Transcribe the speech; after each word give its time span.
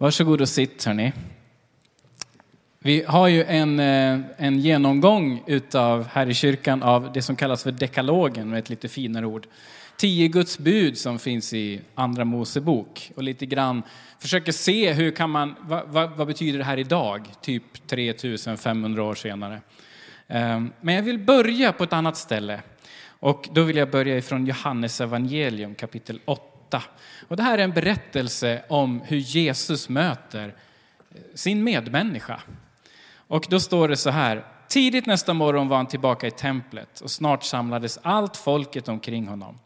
Varsågod 0.00 0.40
och 0.40 0.48
sitt 0.48 0.84
hörni. 0.84 1.12
Vi 2.78 3.04
har 3.08 3.28
ju 3.28 3.44
en, 3.44 3.80
eh, 3.80 4.20
en 4.36 4.58
genomgång 4.58 5.42
utav, 5.46 6.06
här 6.12 6.30
i 6.30 6.34
kyrkan 6.34 6.82
av 6.82 7.12
det 7.12 7.22
som 7.22 7.36
kallas 7.36 7.62
för 7.62 7.72
dekalogen 7.72 8.50
med 8.50 8.58
ett 8.58 8.70
lite 8.70 8.88
finare 8.88 9.26
ord. 9.26 9.46
Tio 9.96 10.28
Guds 10.28 10.58
bud 10.58 10.98
som 10.98 11.18
finns 11.18 11.52
i 11.52 11.80
Andra 11.94 12.24
Mosebok 12.24 13.12
och 13.16 13.22
lite 13.22 13.46
grann 13.46 13.82
försöker 14.18 14.52
se 14.52 14.92
hur 14.92 15.10
kan 15.10 15.30
man, 15.30 15.54
vad, 15.60 15.88
vad, 15.88 16.10
vad 16.10 16.26
betyder 16.26 16.58
det 16.58 16.64
här 16.64 16.78
idag, 16.78 17.28
typ 17.42 17.86
3500 17.86 19.02
år 19.02 19.14
senare. 19.14 19.60
Ehm, 20.28 20.72
men 20.80 20.94
jag 20.94 21.02
vill 21.02 21.18
börja 21.18 21.72
på 21.72 21.84
ett 21.84 21.92
annat 21.92 22.16
ställe 22.16 22.60
och 23.20 23.48
då 23.52 23.62
vill 23.62 23.76
jag 23.76 23.90
börja 23.90 24.16
ifrån 24.16 24.46
Johannes 24.46 25.00
evangelium 25.00 25.74
kapitel 25.74 26.20
8. 26.24 26.57
Och 27.28 27.36
det 27.36 27.42
här 27.42 27.58
är 27.58 27.64
en 27.64 27.72
berättelse 27.72 28.62
om 28.68 29.00
hur 29.00 29.16
Jesus 29.16 29.88
möter 29.88 30.54
eh, 31.10 31.20
sin 31.34 31.64
medmänniska. 31.64 32.40
Och 33.28 33.46
då 33.50 33.60
står 33.60 33.88
det 33.88 33.96
så 33.96 34.10
här. 34.10 34.44
Tidigt 34.68 35.06
nästa 35.06 35.34
morgon 35.34 35.68
var 35.68 35.76
han 35.76 35.86
tillbaka 35.86 36.26
i 36.26 36.30
templet 36.30 37.00
och 37.00 37.10
snart 37.10 37.44
samlades 37.44 37.98
allt 38.02 38.36
folket 38.36 38.88
omkring 38.88 39.26
honom. 39.26 39.58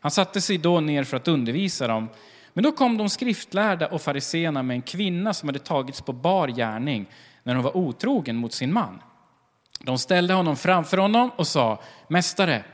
Han 0.00 0.10
satte 0.10 0.40
sig 0.40 0.58
då 0.58 0.80
ner 0.80 1.04
för 1.04 1.16
att 1.16 1.28
undervisa 1.28 1.86
dem. 1.86 2.08
Men 2.52 2.64
då 2.64 2.72
kom 2.72 2.96
de 2.96 3.08
skriftlärda 3.08 3.86
och 3.86 4.02
fariseerna 4.02 4.62
med 4.62 4.74
en 4.74 4.82
kvinna 4.82 5.34
som 5.34 5.48
hade 5.48 5.58
tagits 5.58 6.00
på 6.00 6.12
bar 6.12 6.48
gärning 6.48 7.06
när 7.42 7.54
hon 7.54 7.64
var 7.64 7.76
otrogen 7.76 8.36
mot 8.36 8.52
sin 8.52 8.72
man. 8.72 9.02
De 9.80 9.98
ställde 9.98 10.34
honom 10.34 10.56
framför 10.56 10.98
honom 10.98 11.30
och 11.36 11.46
sa, 11.46 11.82
Mästare, 12.08 12.64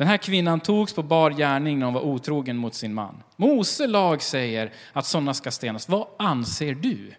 den 0.00 0.08
här 0.08 0.16
kvinnan 0.16 0.60
togs 0.60 0.92
på 0.92 1.02
bar 1.02 1.30
gärning 1.30 1.78
när 1.78 1.86
hon 1.86 1.94
var 1.94 2.00
otrogen 2.00 2.56
mot 2.56 2.74
sin 2.74 2.94
man. 2.94 3.22
Mose 3.36 3.86
lag 3.86 4.22
säger 4.22 4.72
att 4.92 5.06
sådana 5.06 5.34
ska 5.34 5.50
stenas. 5.50 5.88
Vad 5.88 6.06
anser 6.18 6.74
du? 6.74 7.14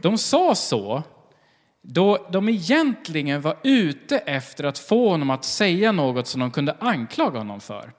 De 0.00 0.18
sa 0.18 0.54
så 0.54 1.02
då 1.82 2.26
de 2.30 2.48
egentligen 2.48 3.40
var 3.40 3.56
ute 3.62 4.18
efter 4.18 4.64
att 4.64 4.78
få 4.78 5.08
honom 5.08 5.30
att 5.30 5.44
säga 5.44 5.92
något 5.92 6.26
som 6.26 6.40
de 6.40 6.50
kunde 6.50 6.76
anklaga 6.80 7.38
honom 7.38 7.60
för. 7.60 7.92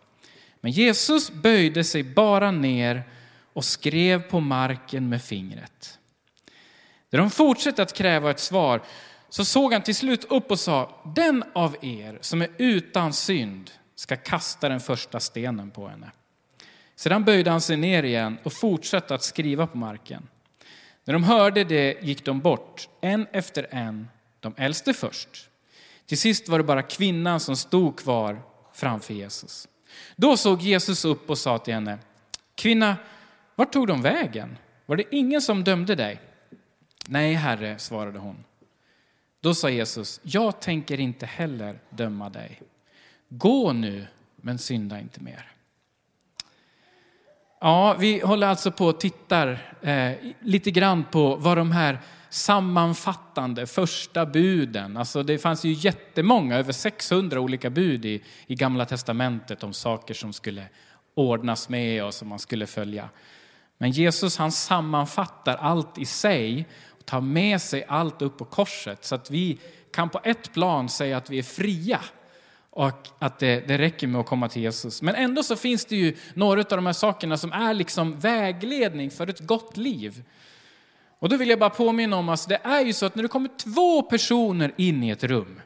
Men 0.61 0.71
Jesus 0.71 1.31
böjde 1.31 1.83
sig 1.83 2.03
bara 2.03 2.51
ner 2.51 3.03
och 3.53 3.65
skrev 3.65 4.21
på 4.21 4.39
marken 4.39 5.09
med 5.09 5.23
fingret. 5.23 5.99
När 7.09 7.19
de 7.19 7.29
fortsatte 7.29 7.83
att 7.83 7.93
kräva 7.93 8.31
ett 8.31 8.39
svar 8.39 8.81
så 9.33 9.45
såg 9.45 9.73
han 9.73 9.81
till 9.81 9.95
slut 9.95 10.25
upp 10.29 10.51
och 10.51 10.59
sa, 10.59 11.01
den 11.15 11.43
av 11.53 11.75
er 11.81 12.17
som 12.21 12.41
är 12.41 12.49
utan 12.57 13.13
synd 13.13 13.71
ska 13.95 14.15
kasta 14.15 14.69
den 14.69 14.79
första 14.79 15.19
stenen 15.19 15.71
på 15.71 15.87
henne. 15.87 16.11
Sedan 16.95 17.23
böjde 17.23 17.51
han 17.51 17.61
sig 17.61 17.77
ner 17.77 18.03
igen 18.03 18.37
och 18.43 18.53
fortsatte 18.53 19.15
att 19.15 19.23
skriva 19.23 19.67
på 19.67 19.77
marken. 19.77 20.27
När 21.03 21.13
de 21.13 21.23
hörde 21.23 21.63
det 21.63 21.97
gick 22.01 22.25
de 22.25 22.39
bort, 22.39 22.89
en 23.01 23.27
efter 23.31 23.67
en, 23.71 24.07
de 24.39 24.53
äldste 24.57 24.93
först. 24.93 25.49
Till 26.05 26.17
sist 26.17 26.49
var 26.49 26.57
det 26.57 26.63
bara 26.63 26.81
kvinnan 26.81 27.39
som 27.39 27.55
stod 27.55 27.99
kvar 27.99 28.41
framför 28.73 29.13
Jesus. 29.13 29.67
Då 30.15 30.37
såg 30.37 30.61
Jesus 30.61 31.05
upp 31.05 31.29
och 31.29 31.37
sa 31.37 31.57
till 31.57 31.73
henne, 31.73 31.97
kvinna, 32.55 32.97
vart 33.55 33.73
tog 33.73 33.87
de 33.87 34.01
vägen? 34.01 34.57
Var 34.85 34.95
det 34.95 35.15
ingen 35.15 35.41
som 35.41 35.63
dömde 35.63 35.95
dig? 35.95 36.21
Nej, 37.07 37.33
herre, 37.33 37.79
svarade 37.79 38.19
hon. 38.19 38.43
Då 39.43 39.53
sa 39.53 39.69
Jesus, 39.69 40.19
jag 40.23 40.59
tänker 40.59 40.99
inte 40.99 41.25
heller 41.25 41.79
döma 41.89 42.29
dig. 42.29 42.61
Gå 43.29 43.73
nu, 43.73 44.07
men 44.35 44.57
synda 44.57 44.99
inte 44.99 45.19
mer. 45.23 45.51
Ja, 47.59 47.95
vi 47.99 48.19
håller 48.19 48.47
alltså 48.47 48.71
på 48.71 48.85
och 48.85 48.99
tittar 48.99 49.75
eh, 49.81 50.11
lite 50.39 50.71
grann 50.71 51.03
på 51.11 51.35
vad 51.35 51.57
de 51.57 51.71
här 51.71 51.99
sammanfattande 52.29 53.67
första 53.67 54.25
buden, 54.25 54.97
alltså 54.97 55.23
det 55.23 55.37
fanns 55.37 55.65
ju 55.65 55.71
jättemånga, 55.71 56.57
över 56.57 56.73
600 56.73 57.39
olika 57.39 57.69
bud 57.69 58.05
i, 58.05 58.23
i 58.47 58.55
Gamla 58.55 58.85
Testamentet 58.85 59.63
om 59.63 59.73
saker 59.73 60.13
som 60.13 60.33
skulle 60.33 60.65
ordnas 61.15 61.69
med 61.69 62.03
och 62.03 62.13
som 62.13 62.27
man 62.27 62.39
skulle 62.39 62.67
följa. 62.67 63.09
Men 63.77 63.91
Jesus 63.91 64.37
han 64.37 64.51
sammanfattar 64.51 65.55
allt 65.55 65.97
i 65.97 66.05
sig 66.05 66.65
tar 67.05 67.21
med 67.21 67.61
sig 67.61 67.85
allt 67.87 68.21
upp 68.21 68.37
på 68.37 68.45
korset 68.45 69.05
så 69.05 69.15
att 69.15 69.31
vi 69.31 69.59
kan 69.91 70.09
på 70.09 70.19
ett 70.23 70.53
plan 70.53 70.89
säga 70.89 71.17
att 71.17 71.29
vi 71.29 71.39
är 71.39 71.43
fria 71.43 71.99
och 72.69 73.07
att 73.19 73.39
det, 73.39 73.67
det 73.67 73.77
räcker 73.77 74.07
med 74.07 74.21
att 74.21 74.27
komma 74.27 74.49
till 74.49 74.61
Jesus. 74.61 75.01
Men 75.01 75.15
ändå 75.15 75.43
så 75.43 75.55
finns 75.55 75.85
det 75.85 75.95
ju 75.95 76.15
några 76.33 76.59
av 76.59 76.65
de 76.67 76.85
här 76.85 76.93
sakerna 76.93 77.37
som 77.37 77.51
är 77.51 77.73
liksom 77.73 78.19
vägledning 78.19 79.11
för 79.11 79.27
ett 79.27 79.39
gott 79.39 79.77
liv. 79.77 80.23
Och 81.19 81.29
då 81.29 81.37
vill 81.37 81.49
jag 81.49 81.59
bara 81.59 81.69
påminna 81.69 82.17
om 82.17 82.29
att 82.29 82.49
det 82.49 82.59
är 82.63 82.85
ju 82.85 82.93
så 82.93 83.05
att 83.05 83.15
när 83.15 83.23
det 83.23 83.29
kommer 83.29 83.49
två 83.57 84.01
personer 84.01 84.73
in 84.77 85.03
i 85.03 85.09
ett 85.09 85.23
rum, 85.23 85.61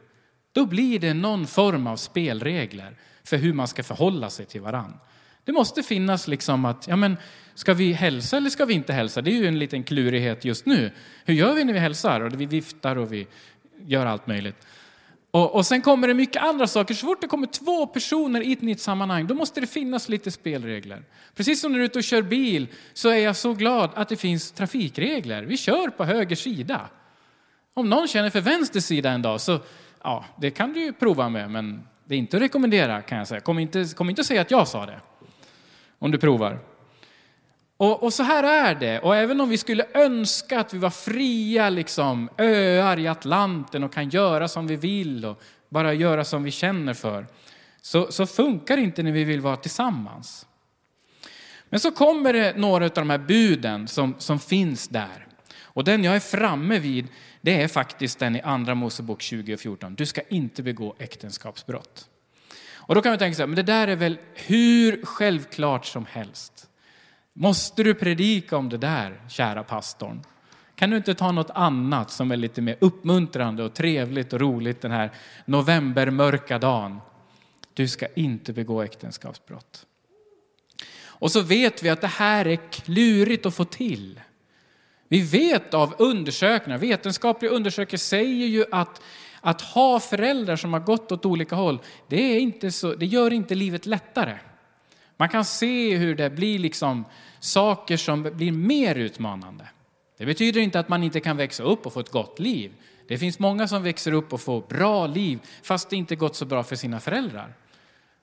då 0.52 0.66
blir 0.66 1.00
det 1.00 1.14
någon 1.14 1.48
form 1.48 1.88
av 1.88 1.96
spelregler 1.96 2.98
för 3.24 3.38
hur 3.38 3.54
man 3.54 3.68
ska 3.68 3.84
förhålla 3.84 4.30
sig 4.30 4.46
till 4.46 4.62
varann. 4.62 5.00
Det 5.48 5.54
måste 5.54 5.84
finnas 5.84 6.28
liksom 6.28 6.66
att, 6.66 6.88
ja 6.88 6.96
men, 6.96 7.18
ska 7.56 7.74
vi 7.74 7.94
hälsa 7.94 8.38
eller 8.38 8.50
ska 8.50 8.66
vi 8.66 8.74
inte 8.74 8.94
hälsa? 8.94 9.22
Det 9.22 9.32
är 9.32 9.36
ju 9.36 9.48
en 9.48 9.60
liten 9.60 9.84
klurighet 9.84 10.46
just 10.46 10.66
nu. 10.66 10.92
Hur 11.26 11.34
gör 11.34 11.54
vi 11.54 11.64
när 11.64 11.74
vi 11.74 11.80
hälsar? 11.80 12.22
Och 12.22 12.42
vi 12.42 12.46
viftar 12.46 12.96
och 12.96 13.14
vi 13.14 13.28
gör 13.86 14.06
allt 14.06 14.28
möjligt. 14.28 14.68
Och, 15.32 15.56
och 15.56 15.66
sen 15.66 15.82
kommer 15.82 16.08
det 16.08 16.14
mycket 16.14 16.44
andra 16.44 16.68
saker. 16.68 16.94
Så 16.94 17.06
fort 17.06 17.22
det 17.22 17.28
kommer 17.28 17.48
två 17.48 17.88
personer 17.88 18.42
i 18.42 18.54
ett 18.54 18.62
nytt 18.62 18.80
sammanhang, 18.80 19.28
då 19.28 19.36
måste 19.36 19.62
det 19.62 19.68
finnas 19.68 20.10
lite 20.10 20.32
spelregler. 20.32 21.04
Precis 21.36 21.62
som 21.62 21.72
när 21.72 21.80
du 21.80 21.84
är 21.84 21.90
ute 21.90 22.00
och 22.00 22.04
kör 22.04 22.22
bil, 22.22 22.68
så 22.94 23.10
är 23.10 23.18
jag 23.18 23.36
så 23.36 23.54
glad 23.54 23.90
att 23.96 24.10
det 24.10 24.16
finns 24.16 24.52
trafikregler. 24.52 25.44
Vi 25.44 25.58
kör 25.58 25.90
på 25.90 26.04
höger 26.04 26.36
sida. 26.36 26.90
Om 27.74 27.90
någon 27.90 28.08
känner 28.08 28.30
för 28.30 28.42
vänster 28.42 28.80
sida 28.80 29.12
en 29.12 29.22
dag, 29.22 29.42
så 29.42 29.60
ja, 30.04 30.26
det 30.38 30.52
kan 30.52 30.74
du 30.74 30.80
ju 30.80 30.94
prova 30.94 31.30
med, 31.30 31.52
men 31.52 31.88
det 32.06 32.16
är 32.16 32.20
inte 32.20 32.38
att 32.38 32.44
rekommendera 32.44 33.02
kan 33.02 33.18
jag 33.18 33.28
säga. 33.28 33.42
Kom 33.42 33.60
inte, 33.60 33.86
kom 33.96 34.10
inte 34.10 34.22
att 34.22 34.28
säga 34.28 34.42
att 34.42 34.52
jag 34.52 34.68
sa 34.68 34.86
det. 34.86 35.00
Om 36.00 36.12
du 36.12 36.18
provar. 36.18 36.60
Och, 37.78 38.04
och, 38.04 38.14
så 38.14 38.24
här 38.24 38.44
är 38.44 38.76
det. 38.76 39.00
Och 39.00 39.16
även 39.16 39.42
om 39.42 39.50
vi 39.50 39.58
skulle 39.58 39.86
önska 39.94 40.60
att 40.60 40.74
vi 40.74 40.78
var 40.78 40.90
fria 40.90 41.70
liksom, 41.70 42.30
öar 42.38 43.00
i 43.00 43.08
Atlanten 43.08 43.84
och 43.84 43.94
kan 43.94 44.10
göra 44.10 44.48
som 44.48 44.68
vi 44.68 44.76
vill 44.76 45.26
och 45.26 45.42
bara 45.70 45.94
göra 45.94 46.24
som 46.24 46.44
vi 46.44 46.52
känner 46.52 46.94
för, 46.94 47.28
så, 47.82 48.12
så 48.12 48.26
funkar 48.26 48.78
det 48.78 48.84
inte 48.84 49.04
när 49.04 49.12
vi 49.12 49.24
vill 49.24 49.42
vara 49.42 49.56
tillsammans. 49.56 50.46
Men 51.70 51.80
så 51.80 51.92
kommer 51.92 52.34
det 52.34 52.58
några 52.58 52.86
av 52.86 52.92
de 52.92 53.10
här 53.10 53.18
buden 53.18 53.88
som, 53.88 54.16
som 54.18 54.40
finns 54.40 54.88
där. 54.88 55.28
Och 55.62 55.84
den 55.84 56.04
jag 56.04 56.16
är 56.16 56.20
framme 56.20 56.80
vid, 56.80 57.08
det 57.42 57.62
är 57.62 57.68
faktiskt 57.68 58.20
den 58.20 58.36
i 58.36 58.42
Andra 58.42 58.76
Mosebok 58.76 59.22
20 59.22 59.54
och 59.54 59.60
14. 59.60 59.96
Du 59.96 60.06
ska 60.06 60.22
inte 60.22 60.64
begå 60.64 60.96
äktenskapsbrott. 61.00 62.10
Och 62.88 62.96
då 62.96 63.02
kan 63.02 63.12
man 63.12 63.20
tänka 63.20 63.36
så 63.36 63.42
här, 63.42 63.48
men 63.48 63.56
det 63.56 63.64
där 63.64 63.88
är 63.88 63.96
väl 63.96 64.18
hur 64.34 65.06
självklart 65.06 65.86
som 65.86 66.06
helst. 66.06 66.70
Måste 67.34 67.84
du 67.84 67.94
predika 67.94 68.58
om 68.58 68.70
det 68.70 68.78
där, 68.78 69.22
kära 69.30 69.64
pastorn? 69.64 70.24
Kan 70.76 70.90
du 70.90 70.98
inte 70.98 71.16
ta 71.16 71.32
något 71.32 71.50
annat 71.50 72.12
som 72.12 72.32
är 72.32 72.36
lite 72.36 72.62
mer 72.62 72.78
uppmuntrande 72.82 73.64
och 73.64 73.74
trevligt 73.74 74.34
och 74.34 74.40
roligt 74.40 74.82
den 74.82 74.92
här 74.92 75.12
novembermörka 75.46 76.60
dagen? 76.60 77.00
Du 77.74 77.88
ska 77.88 78.08
inte 78.16 78.54
begå 78.54 78.82
äktenskapsbrott. 78.82 79.86
Och 81.00 81.32
så 81.32 81.42
vet 81.42 81.84
vi 81.84 81.90
att 81.90 82.02
det 82.02 82.08
här 82.08 82.48
är 82.48 82.72
klurigt 82.72 83.46
att 83.46 83.56
få 83.56 83.66
till. 83.66 84.20
Vi 85.08 85.22
vet 85.22 85.74
av 85.74 85.96
undersökningar, 85.98 86.80
vetenskapliga 86.80 87.52
undersökningar 87.52 87.98
säger 87.98 88.48
ju 88.48 88.66
att 88.72 89.02
att 89.42 89.62
ha 89.62 90.00
föräldrar 90.00 90.56
som 90.56 90.74
har 90.74 90.80
gått 90.80 91.12
åt 91.12 91.26
olika 91.26 91.56
håll, 91.56 91.80
det, 92.08 92.22
är 92.22 92.40
inte 92.40 92.72
så, 92.72 92.96
det 92.96 93.06
gör 93.06 93.34
inte 93.34 93.56
livet 93.56 93.86
lättare. 93.86 94.38
Man 95.18 95.30
kan 95.30 95.46
se 95.46 95.98
hur 95.98 96.16
det 96.16 96.30
blir 96.30 96.60
liksom 96.60 97.06
saker 97.40 97.98
som 97.98 98.24
blir 98.24 98.52
mer 98.52 98.96
utmanande. 98.96 99.68
Det 100.18 100.26
betyder 100.26 100.62
inte 100.62 100.80
att 100.80 100.90
man 100.90 101.04
inte 101.04 101.20
kan 101.20 101.38
växa 101.38 101.64
upp 101.64 101.86
och 101.86 101.94
få 101.94 102.00
ett 102.00 102.12
gott 102.12 102.40
liv. 102.40 102.72
Det 103.08 103.18
finns 103.18 103.40
många 103.40 103.68
som 103.68 103.84
växer 103.84 104.12
upp 104.12 104.34
och 104.34 104.42
får 104.42 104.62
bra 104.62 105.08
liv 105.08 105.40
fast 105.64 105.90
det 105.90 105.96
inte 105.96 106.16
gått 106.16 106.36
så 106.36 106.46
bra 106.46 106.64
för 106.64 106.76
sina 106.76 107.00
föräldrar. 107.00 107.54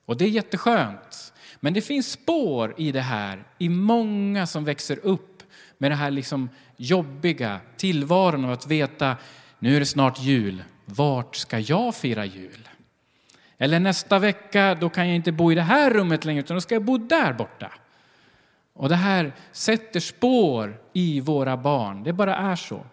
Och 0.05 0.17
det 0.17 0.25
är 0.25 0.29
jätteskönt. 0.29 1.33
Men 1.59 1.73
det 1.73 1.81
finns 1.81 2.11
spår 2.11 2.73
i 2.77 2.91
det 2.91 3.01
här, 3.01 3.43
i 3.57 3.69
många 3.69 4.47
som 4.47 4.65
växer 4.65 4.99
upp 5.03 5.43
med 5.77 5.91
det 5.91 5.95
här 5.95 6.11
liksom 6.11 6.49
jobbiga 6.77 7.59
tillvaron 7.77 8.45
av 8.45 8.51
att 8.51 8.67
veta 8.67 9.17
nu 9.59 9.75
är 9.75 9.79
det 9.79 9.85
snart 9.85 10.19
jul, 10.19 10.63
vart 10.85 11.35
ska 11.35 11.59
jag 11.59 11.95
fira 11.95 12.25
jul? 12.25 12.69
Eller 13.57 13.79
nästa 13.79 14.19
vecka, 14.19 14.77
då 14.81 14.89
kan 14.89 15.07
jag 15.07 15.15
inte 15.15 15.31
bo 15.31 15.51
i 15.51 15.55
det 15.55 15.61
här 15.61 15.89
rummet 15.89 16.25
längre 16.25 16.39
utan 16.39 16.57
då 16.57 16.61
ska 16.61 16.75
jag 16.75 16.83
bo 16.83 16.97
där 16.97 17.33
borta. 17.33 17.71
Och 18.73 18.89
det 18.89 18.95
här 18.95 19.33
sätter 19.51 19.99
spår 19.99 20.77
i 20.93 21.19
våra 21.19 21.57
barn. 21.57 22.03
Det 22.03 22.13
bara 22.13 22.35
är 22.35 22.55
så. 22.55 22.85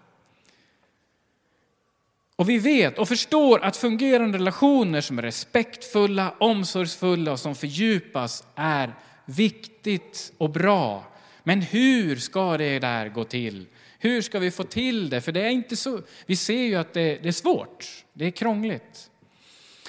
Och 2.36 2.48
vi 2.48 2.58
vet 2.58 2.98
och 2.98 3.08
förstår 3.08 3.64
att 3.64 3.76
fungerande 3.76 4.38
relationer 4.38 5.00
som 5.00 5.18
är 5.18 5.22
respektfulla, 5.22 6.34
omsorgsfulla 6.38 7.32
och 7.32 7.40
som 7.40 7.54
fördjupas 7.54 8.46
är 8.54 8.94
viktigt 9.24 10.32
och 10.38 10.50
bra. 10.50 11.04
Men 11.42 11.60
hur 11.60 12.16
ska 12.16 12.58
det 12.58 12.78
där 12.78 13.08
gå 13.08 13.24
till? 13.24 13.66
Hur 14.02 14.22
ska 14.22 14.38
vi 14.38 14.50
få 14.50 14.64
till 14.64 15.10
det? 15.10 15.20
För 15.20 15.32
det 15.32 15.40
är 15.40 15.50
inte 15.50 15.76
så, 15.76 16.00
vi 16.26 16.36
ser 16.36 16.62
ju 16.62 16.76
att 16.76 16.92
det, 16.92 17.18
det 17.22 17.28
är 17.28 17.32
svårt, 17.32 18.04
det 18.12 18.26
är 18.26 18.30
krångligt. 18.30 19.10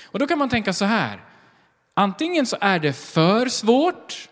Och 0.04 0.20
då 0.20 0.28
kan 0.28 0.38
man 0.38 0.50
tänka 0.50 0.74
så 0.74 0.86
här, 0.86 1.24
antingen 1.94 2.46
så 2.46 2.58
är 2.62 2.80
det 2.80 2.94
för 2.94 3.48
svårt 3.48 4.30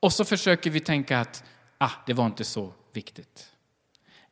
och 0.00 0.12
så 0.12 0.24
försöker 0.24 0.70
vi 0.70 0.80
tänka 0.80 1.20
att 1.20 1.44
ah, 1.78 1.90
det 2.06 2.12
var 2.12 2.26
inte 2.26 2.44
så 2.44 2.72
viktigt. 2.92 3.46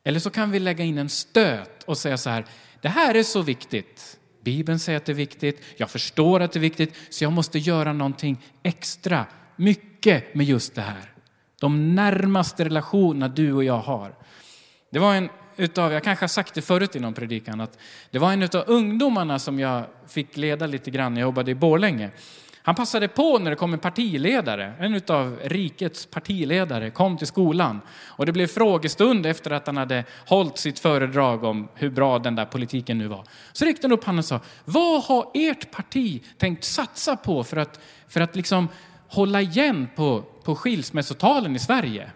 Eller 0.03 0.19
så 0.19 0.29
kan 0.29 0.51
vi 0.51 0.59
lägga 0.59 0.83
in 0.83 0.97
en 0.97 1.09
stöt 1.09 1.83
och 1.83 1.97
säga 1.97 2.17
så 2.17 2.29
här, 2.29 2.45
det 2.81 2.89
här 2.89 3.15
är 3.15 3.23
så 3.23 3.41
viktigt. 3.41 4.19
Bibeln 4.41 4.79
säger 4.79 4.97
att 4.97 5.05
det 5.05 5.11
är 5.11 5.13
viktigt, 5.13 5.61
jag 5.77 5.89
förstår 5.89 6.39
att 6.39 6.51
det 6.51 6.59
är 6.59 6.61
viktigt, 6.61 6.95
så 7.09 7.23
jag 7.23 7.31
måste 7.33 7.59
göra 7.59 7.93
någonting 7.93 8.43
extra, 8.63 9.25
mycket 9.55 10.35
med 10.35 10.45
just 10.45 10.75
det 10.75 10.81
här. 10.81 11.13
De 11.59 11.95
närmaste 11.95 12.65
relationerna 12.65 13.27
du 13.27 13.53
och 13.53 13.63
jag 13.63 13.79
har. 13.79 14.15
Det 14.93 14.99
var 14.99 15.15
en 15.15 15.29
utav, 15.55 15.93
jag 15.93 16.03
kanske 16.03 16.23
har 16.23 16.27
sagt 16.27 16.53
det 16.53 16.61
förut 16.61 16.95
i 16.95 16.99
någon 16.99 17.13
predikan, 17.13 17.61
att 17.61 17.77
det 18.11 18.19
var 18.19 18.33
en 18.33 18.43
utav 18.43 18.63
ungdomarna 18.67 19.39
som 19.39 19.59
jag 19.59 19.85
fick 20.07 20.37
leda 20.37 20.67
lite 20.67 20.91
grann, 20.91 21.17
jag 21.17 21.21
jobbade 21.21 21.51
i 21.51 21.55
Borlänge. 21.55 22.11
Han 22.61 22.75
passade 22.75 23.07
på 23.07 23.39
när 23.39 23.49
det 23.49 23.55
kom 23.55 23.73
en 23.73 23.79
partiledare, 23.79 24.73
en 24.79 24.93
utav 24.93 25.39
rikets 25.43 26.05
partiledare, 26.05 26.89
kom 26.89 27.17
till 27.17 27.27
skolan. 27.27 27.81
Och 28.05 28.25
det 28.25 28.31
blev 28.31 28.47
frågestund 28.47 29.25
efter 29.25 29.51
att 29.51 29.67
han 29.67 29.77
hade 29.77 30.03
hållit 30.27 30.57
sitt 30.57 30.79
föredrag 30.79 31.43
om 31.43 31.67
hur 31.75 31.89
bra 31.89 32.19
den 32.19 32.35
där 32.35 32.45
politiken 32.45 32.97
nu 32.97 33.07
var. 33.07 33.23
Så 33.53 33.65
räckte 33.65 33.87
han 33.87 33.91
upp 33.91 34.03
handen 34.03 34.19
och 34.19 34.25
sa, 34.25 34.39
vad 34.65 35.03
har 35.03 35.31
ert 35.33 35.71
parti 35.71 36.23
tänkt 36.37 36.63
satsa 36.63 37.15
på 37.15 37.43
för 37.43 37.57
att, 37.57 37.79
för 38.07 38.21
att 38.21 38.35
liksom 38.35 38.67
hålla 39.07 39.41
igen 39.41 39.87
på, 39.95 40.23
på 40.43 40.55
skilsmässotalen 40.55 41.55
i 41.55 41.59
Sverige? 41.59 42.11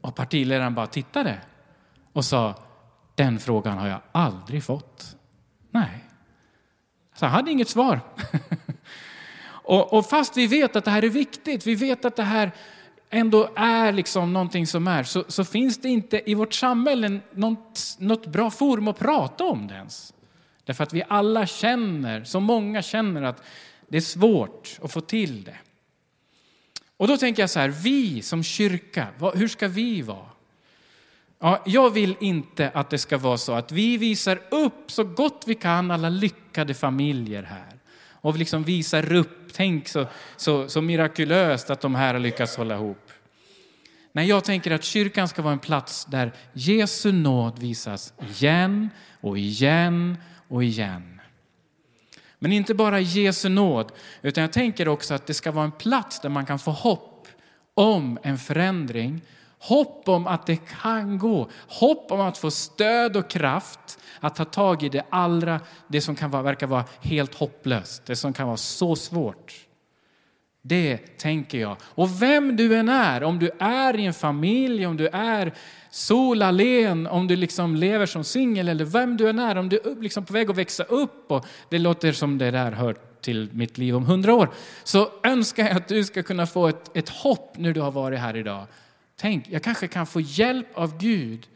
Och 0.00 0.14
partiledaren 0.14 0.74
bara 0.74 0.86
tittade 0.86 1.38
och 2.12 2.24
sa, 2.24 2.54
den 3.14 3.38
frågan 3.38 3.78
har 3.78 3.88
jag 3.88 4.00
aldrig 4.12 4.64
fått. 4.64 5.16
Nej. 5.70 6.04
Så 7.14 7.26
han 7.26 7.34
hade 7.34 7.50
inget 7.50 7.68
svar. 7.68 8.00
Och, 9.68 9.92
och, 9.92 10.06
fast 10.06 10.36
vi 10.36 10.46
vet 10.46 10.76
att 10.76 10.84
det 10.84 10.90
här 10.90 11.04
är 11.04 11.08
viktigt, 11.08 11.66
vi 11.66 11.74
vet 11.74 12.04
att 12.04 12.16
det 12.16 12.22
här 12.22 12.52
ändå 13.10 13.48
är 13.56 13.92
liksom 13.92 14.32
någonting 14.32 14.66
som 14.66 14.88
är, 14.88 15.02
så, 15.02 15.24
så 15.28 15.44
finns 15.44 15.78
det 15.78 15.88
inte 15.88 16.30
i 16.30 16.34
vårt 16.34 16.54
samhälle 16.54 17.20
något, 17.34 17.96
något 17.98 18.26
bra 18.26 18.50
forum 18.50 18.88
att 18.88 18.98
prata 18.98 19.44
om 19.44 19.66
det 19.66 19.74
ens. 19.74 20.14
Därför 20.64 20.84
att 20.84 20.92
vi 20.92 21.02
alla 21.08 21.46
känner, 21.46 22.24
så 22.24 22.40
många 22.40 22.82
känner 22.82 23.22
att 23.22 23.42
det 23.88 23.96
är 23.96 24.00
svårt 24.00 24.78
att 24.82 24.92
få 24.92 25.00
till 25.00 25.44
det. 25.44 25.56
Och 26.96 27.08
då 27.08 27.16
tänker 27.16 27.42
jag 27.42 27.50
så 27.50 27.60
här, 27.60 27.68
vi 27.68 28.22
som 28.22 28.42
kyrka, 28.42 29.08
hur 29.34 29.48
ska 29.48 29.68
vi 29.68 30.02
vara? 30.02 30.28
Ja, 31.40 31.62
jag 31.66 31.90
vill 31.90 32.16
inte 32.20 32.70
att 32.74 32.90
det 32.90 32.98
ska 32.98 33.18
vara 33.18 33.38
så 33.38 33.52
att 33.52 33.72
vi 33.72 33.96
visar 33.96 34.40
upp 34.50 34.90
så 34.90 35.04
gott 35.04 35.44
vi 35.46 35.54
kan 35.54 35.90
alla 35.90 36.08
lyckade 36.08 36.74
familjer 36.74 37.42
här 37.42 37.78
och 38.20 38.36
liksom 38.36 38.64
visar 38.64 39.12
upp, 39.12 39.52
tänk 39.52 39.88
så, 39.88 40.06
så, 40.36 40.68
så 40.68 40.80
mirakulöst 40.80 41.70
att 41.70 41.80
de 41.80 41.94
här 41.94 42.14
har 42.14 42.20
lyckats 42.20 42.56
hålla 42.56 42.74
ihop. 42.74 43.10
Nej, 44.12 44.28
jag 44.28 44.44
tänker 44.44 44.70
att 44.70 44.84
kyrkan 44.84 45.28
ska 45.28 45.42
vara 45.42 45.52
en 45.52 45.58
plats 45.58 46.04
där 46.04 46.32
Jesu 46.52 47.12
nåd 47.12 47.58
visas 47.58 48.12
igen 48.28 48.90
och 49.20 49.38
igen 49.38 50.16
och 50.48 50.64
igen. 50.64 51.20
Men 52.38 52.52
inte 52.52 52.74
bara 52.74 53.00
Jesu 53.00 53.48
nåd, 53.48 53.92
utan 54.22 54.42
jag 54.42 54.52
tänker 54.52 54.88
också 54.88 55.14
att 55.14 55.26
det 55.26 55.34
ska 55.34 55.52
vara 55.52 55.64
en 55.64 55.72
plats 55.72 56.20
där 56.20 56.28
man 56.28 56.46
kan 56.46 56.58
få 56.58 56.70
hopp 56.70 57.28
om 57.74 58.18
en 58.22 58.38
förändring 58.38 59.20
Hopp 59.58 60.08
om 60.08 60.26
att 60.26 60.46
det 60.46 60.56
kan 60.82 61.18
gå. 61.18 61.48
Hopp 61.68 62.12
om 62.12 62.20
att 62.20 62.38
få 62.38 62.50
stöd 62.50 63.16
och 63.16 63.30
kraft 63.30 63.98
att 64.20 64.34
ta 64.34 64.44
tag 64.44 64.82
i 64.82 64.88
det 64.88 65.04
allra, 65.10 65.60
det 65.88 66.00
som 66.00 66.16
kan 66.16 66.30
vara, 66.30 66.42
verka 66.42 66.66
vara 66.66 66.84
helt 67.00 67.34
hopplöst, 67.34 68.06
det 68.06 68.16
som 68.16 68.32
kan 68.32 68.46
vara 68.46 68.56
så 68.56 68.96
svårt. 68.96 69.68
Det 70.62 70.96
tänker 71.18 71.58
jag. 71.58 71.76
Och 71.82 72.22
vem 72.22 72.56
du 72.56 72.76
än 72.76 72.88
är, 72.88 73.22
om 73.22 73.38
du 73.38 73.50
är 73.58 73.96
i 73.96 74.06
en 74.06 74.14
familj, 74.14 74.86
om 74.86 74.96
du 74.96 75.08
är 75.08 75.52
solalen, 75.90 77.06
om 77.06 77.26
du 77.26 77.36
liksom 77.36 77.76
lever 77.76 78.06
som 78.06 78.24
singel 78.24 78.68
eller 78.68 78.84
vem 78.84 79.16
du 79.16 79.28
än 79.28 79.38
är, 79.38 79.56
om 79.56 79.68
du 79.68 79.76
är 79.76 80.02
liksom 80.02 80.24
på 80.24 80.32
väg 80.32 80.50
att 80.50 80.56
växa 80.56 80.82
upp 80.82 81.30
och 81.30 81.46
det 81.68 81.78
låter 81.78 82.12
som 82.12 82.38
det 82.38 82.50
där 82.50 82.72
hör 82.72 82.96
till 83.20 83.48
mitt 83.52 83.78
liv 83.78 83.96
om 83.96 84.04
hundra 84.04 84.34
år, 84.34 84.50
så 84.84 85.10
önskar 85.22 85.66
jag 85.66 85.76
att 85.76 85.88
du 85.88 86.04
ska 86.04 86.22
kunna 86.22 86.46
få 86.46 86.68
ett, 86.68 86.96
ett 86.96 87.08
hopp 87.08 87.52
när 87.56 87.72
du 87.72 87.80
har 87.80 87.90
varit 87.90 88.18
här 88.18 88.36
idag. 88.36 88.66
Tänk, 89.20 89.48
jag 89.48 89.62
kanske 89.62 89.88
kan 89.88 90.06
få 90.06 90.20
hjälp 90.20 90.66
av 90.74 90.98
Gud 90.98 91.48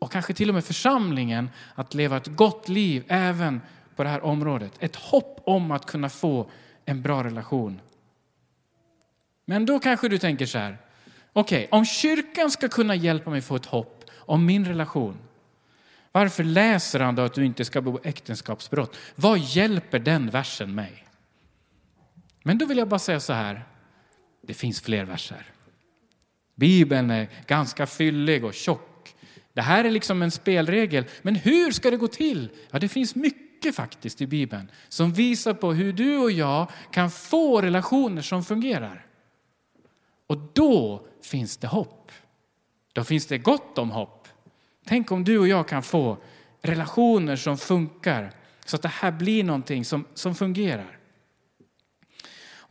och 0.00 0.12
kanske 0.12 0.34
till 0.34 0.48
och 0.48 0.54
med 0.54 0.64
församlingen 0.64 1.50
att 1.74 1.94
leva 1.94 2.16
ett 2.16 2.26
gott 2.26 2.68
liv 2.68 3.04
även 3.08 3.60
på 3.96 4.02
det 4.02 4.08
här 4.08 4.24
området. 4.24 4.72
Ett 4.78 4.96
hopp 4.96 5.40
om 5.44 5.70
att 5.70 5.86
kunna 5.86 6.08
få 6.08 6.50
en 6.84 7.02
bra 7.02 7.24
relation. 7.24 7.80
Men 9.44 9.66
då 9.66 9.78
kanske 9.78 10.08
du 10.08 10.18
tänker 10.18 10.46
så 10.46 10.58
här, 10.58 10.78
okej, 11.32 11.64
okay, 11.66 11.78
om 11.78 11.84
kyrkan 11.84 12.50
ska 12.50 12.68
kunna 12.68 12.94
hjälpa 12.94 13.30
mig 13.30 13.40
få 13.40 13.56
ett 13.56 13.66
hopp 13.66 14.04
om 14.14 14.46
min 14.46 14.64
relation, 14.66 15.16
varför 16.12 16.44
läser 16.44 17.00
han 17.00 17.14
då 17.14 17.22
att 17.22 17.34
du 17.34 17.44
inte 17.44 17.64
ska 17.64 17.80
begå 17.80 18.00
äktenskapsbrott? 18.02 18.96
Vad 19.14 19.38
hjälper 19.38 19.98
den 19.98 20.30
versen 20.30 20.74
mig? 20.74 21.06
Men 22.42 22.58
då 22.58 22.66
vill 22.66 22.78
jag 22.78 22.88
bara 22.88 22.98
säga 22.98 23.20
så 23.20 23.32
här, 23.32 23.66
det 24.42 24.54
finns 24.54 24.80
fler 24.80 25.04
verser. 25.04 25.46
Bibeln 26.60 27.10
är 27.10 27.28
ganska 27.46 27.86
fyllig 27.86 28.44
och 28.44 28.54
tjock. 28.54 29.14
Det 29.52 29.62
här 29.62 29.84
är 29.84 29.90
liksom 29.90 30.22
en 30.22 30.30
spelregel. 30.30 31.04
Men 31.22 31.34
hur 31.34 31.72
ska 31.72 31.90
det 31.90 31.96
gå 31.96 32.08
till? 32.08 32.50
Ja, 32.70 32.78
det 32.78 32.88
finns 32.88 33.14
mycket 33.14 33.74
faktiskt 33.74 34.20
i 34.20 34.26
Bibeln 34.26 34.70
som 34.88 35.12
visar 35.12 35.54
på 35.54 35.72
hur 35.72 35.92
du 35.92 36.16
och 36.16 36.30
jag 36.30 36.70
kan 36.90 37.10
få 37.10 37.60
relationer 37.60 38.22
som 38.22 38.44
fungerar. 38.44 39.06
Och 40.26 40.36
då 40.52 41.06
finns 41.22 41.56
det 41.56 41.66
hopp. 41.66 42.12
Då 42.92 43.04
finns 43.04 43.26
det 43.26 43.38
gott 43.38 43.78
om 43.78 43.90
hopp. 43.90 44.28
Tänk 44.86 45.12
om 45.12 45.24
du 45.24 45.38
och 45.38 45.48
jag 45.48 45.68
kan 45.68 45.82
få 45.82 46.16
relationer 46.62 47.36
som 47.36 47.58
funkar 47.58 48.32
så 48.64 48.76
att 48.76 48.82
det 48.82 48.88
här 48.88 49.12
blir 49.12 49.44
någonting 49.44 49.84
som, 49.84 50.04
som 50.14 50.34
fungerar. 50.34 50.99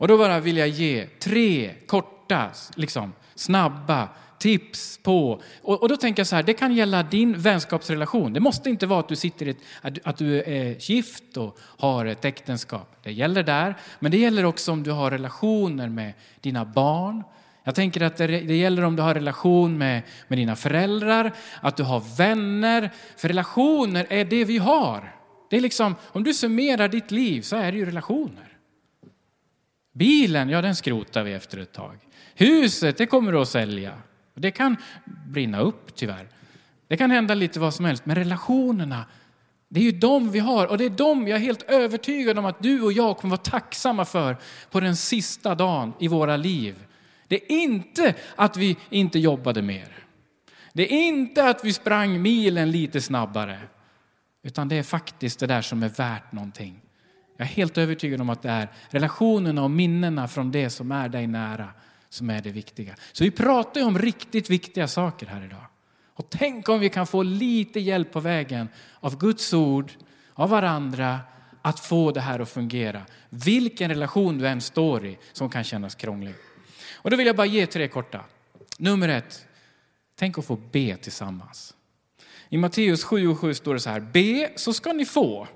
Och 0.00 0.08
då 0.08 0.18
bara 0.18 0.40
vill 0.40 0.56
jag 0.56 0.68
ge 0.68 1.06
tre 1.06 1.74
korta 1.86 2.50
liksom, 2.74 3.12
snabba 3.34 4.08
tips 4.38 4.98
på... 5.02 5.42
Och, 5.62 5.82
och, 5.82 5.88
då 5.88 5.96
tänker 5.96 6.20
jag 6.20 6.26
så 6.26 6.36
här, 6.36 6.42
det 6.42 6.54
kan 6.54 6.74
gälla 6.74 7.02
din 7.02 7.38
vänskapsrelation. 7.38 8.32
Det 8.32 8.40
måste 8.40 8.70
inte 8.70 8.86
vara 8.86 9.00
att 9.00 9.08
du 9.08 9.16
sitter 9.16 9.46
ett, 9.46 9.58
att 10.04 10.16
du 10.16 10.42
är 10.42 10.90
gift 10.90 11.36
och 11.36 11.58
har 11.60 12.06
ett 12.06 12.24
äktenskap. 12.24 12.96
Det 13.02 13.12
gäller 13.12 13.42
där, 13.42 13.74
men 13.98 14.10
det 14.10 14.18
gäller 14.18 14.44
också 14.44 14.72
om 14.72 14.82
du 14.82 14.90
har 14.90 15.10
relationer 15.10 15.88
med 15.88 16.12
dina 16.40 16.64
barn. 16.64 17.22
Jag 17.64 17.74
tänker 17.74 18.00
att 18.00 18.16
det, 18.16 18.26
det 18.26 18.56
gäller 18.56 18.84
om 18.84 18.96
du 18.96 19.02
har 19.02 19.14
relation 19.14 19.78
med, 19.78 20.02
med 20.28 20.38
dina 20.38 20.56
föräldrar, 20.56 21.32
att 21.60 21.76
du 21.76 21.82
har 21.82 22.16
vänner. 22.16 22.90
För 23.16 23.28
relationer 23.28 24.06
är 24.10 24.24
det 24.24 24.44
vi 24.44 24.58
har. 24.58 25.14
Det 25.50 25.56
är 25.56 25.60
liksom, 25.60 25.94
om 26.02 26.24
du 26.24 26.34
summerar 26.34 26.88
ditt 26.88 27.10
liv 27.10 27.42
så 27.42 27.56
är 27.56 27.72
det 27.72 27.78
ju 27.78 27.86
relationer. 27.86 28.49
Bilen, 29.92 30.48
ja 30.48 30.62
den 30.62 30.76
skrotar 30.76 31.24
vi 31.24 31.32
efter 31.32 31.58
ett 31.58 31.72
tag. 31.72 31.98
Huset, 32.34 32.98
det 32.98 33.06
kommer 33.06 33.32
du 33.32 33.38
att 33.38 33.48
sälja. 33.48 33.92
Det 34.34 34.50
kan 34.50 34.76
brinna 35.28 35.60
upp 35.60 35.94
tyvärr. 35.94 36.28
Det 36.88 36.96
kan 36.96 37.10
hända 37.10 37.34
lite 37.34 37.60
vad 37.60 37.74
som 37.74 37.84
helst, 37.84 38.06
men 38.06 38.16
relationerna, 38.16 39.04
det 39.68 39.80
är 39.80 39.84
ju 39.84 39.92
de 39.92 40.30
vi 40.30 40.38
har 40.38 40.66
och 40.66 40.78
det 40.78 40.84
är 40.84 40.90
de 40.90 41.28
jag 41.28 41.36
är 41.36 41.42
helt 41.42 41.62
övertygad 41.62 42.38
om 42.38 42.44
att 42.44 42.62
du 42.62 42.82
och 42.82 42.92
jag 42.92 43.16
kommer 43.16 43.30
vara 43.30 43.42
tacksamma 43.42 44.04
för 44.04 44.36
på 44.70 44.80
den 44.80 44.96
sista 44.96 45.54
dagen 45.54 45.92
i 46.00 46.08
våra 46.08 46.36
liv. 46.36 46.86
Det 47.28 47.44
är 47.44 47.62
inte 47.62 48.14
att 48.36 48.56
vi 48.56 48.76
inte 48.90 49.18
jobbade 49.18 49.62
mer. 49.62 49.96
Det 50.72 50.92
är 50.92 51.08
inte 51.08 51.48
att 51.48 51.64
vi 51.64 51.72
sprang 51.72 52.22
milen 52.22 52.70
lite 52.70 53.00
snabbare. 53.00 53.58
Utan 54.42 54.68
det 54.68 54.76
är 54.76 54.82
faktiskt 54.82 55.40
det 55.40 55.46
där 55.46 55.62
som 55.62 55.82
är 55.82 55.88
värt 55.88 56.32
någonting. 56.32 56.80
Jag 57.40 57.48
är 57.48 57.52
helt 57.52 57.78
övertygad 57.78 58.20
om 58.20 58.30
att 58.30 58.42
det 58.42 58.48
är 58.48 58.68
relationerna 58.88 59.62
och 59.62 59.70
minnena 59.70 60.28
från 60.28 60.50
det 60.50 60.70
som 60.70 60.92
är 60.92 61.08
dig 61.08 61.26
nära 61.26 61.68
som 62.08 62.30
är 62.30 62.42
det 62.42 62.50
viktiga. 62.50 62.94
Så 63.12 63.24
vi 63.24 63.30
pratar 63.30 63.80
ju 63.80 63.86
om 63.86 63.98
riktigt 63.98 64.50
viktiga 64.50 64.88
saker 64.88 65.26
här 65.26 65.44
idag. 65.44 65.64
Och 66.14 66.26
tänk 66.30 66.68
om 66.68 66.80
vi 66.80 66.88
kan 66.88 67.06
få 67.06 67.22
lite 67.22 67.80
hjälp 67.80 68.12
på 68.12 68.20
vägen 68.20 68.68
av 69.00 69.18
Guds 69.18 69.54
ord, 69.54 69.92
av 70.34 70.50
varandra, 70.50 71.20
att 71.62 71.80
få 71.80 72.10
det 72.10 72.20
här 72.20 72.40
att 72.40 72.50
fungera. 72.50 73.02
Vilken 73.28 73.88
relation 73.88 74.38
du 74.38 74.48
än 74.48 74.60
står 74.60 75.06
i 75.06 75.18
som 75.32 75.50
kan 75.50 75.64
kännas 75.64 75.94
krånglig. 75.94 76.34
Och 76.94 77.10
då 77.10 77.16
vill 77.16 77.26
jag 77.26 77.36
bara 77.36 77.46
ge 77.46 77.66
tre 77.66 77.88
korta. 77.88 78.24
Nummer 78.78 79.08
ett, 79.08 79.46
tänk 80.16 80.38
att 80.38 80.46
få 80.46 80.56
be 80.56 80.96
tillsammans. 80.96 81.74
I 82.48 82.58
Matteus 82.58 83.04
7 83.04 83.28
och 83.28 83.38
7 83.38 83.54
står 83.54 83.74
det 83.74 83.80
så 83.80 83.90
här, 83.90 84.00
be 84.00 84.52
så 84.56 84.72
ska 84.72 84.92
ni 84.92 85.04
få. 85.04 85.48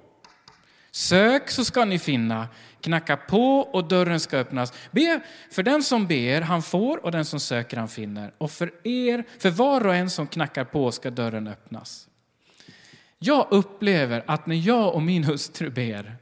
Sök 0.95 1.51
så 1.51 1.65
ska 1.65 1.85
ni 1.85 1.99
finna, 1.99 2.49
knacka 2.81 3.17
på 3.17 3.59
och 3.59 3.89
dörren 3.89 4.21
ska 4.21 4.39
öppnas. 4.39 4.73
Be, 4.91 5.21
för 5.51 5.63
den 5.63 5.83
som 5.83 6.07
ber, 6.07 6.41
han 6.41 6.63
får 6.63 7.05
och 7.05 7.13
den 7.13 7.25
som 7.25 7.41
söker, 7.41 7.77
han 7.77 7.89
finner. 7.89 8.33
Och 8.39 8.51
för 8.51 8.73
er, 8.85 9.25
för 9.39 9.51
var 9.51 9.87
och 9.87 9.95
en 9.95 10.11
som 10.11 10.27
knackar 10.27 10.65
på 10.65 10.93
ska 10.93 11.11
dörren 11.11 11.47
öppnas. 11.47 12.09
Jag 13.19 13.47
upplever 13.51 14.25
att 14.27 14.47
när 14.47 14.57
jag 14.57 14.95
och 14.95 15.03
min 15.03 15.25
hustru 15.25 15.71
ber, 15.71 16.17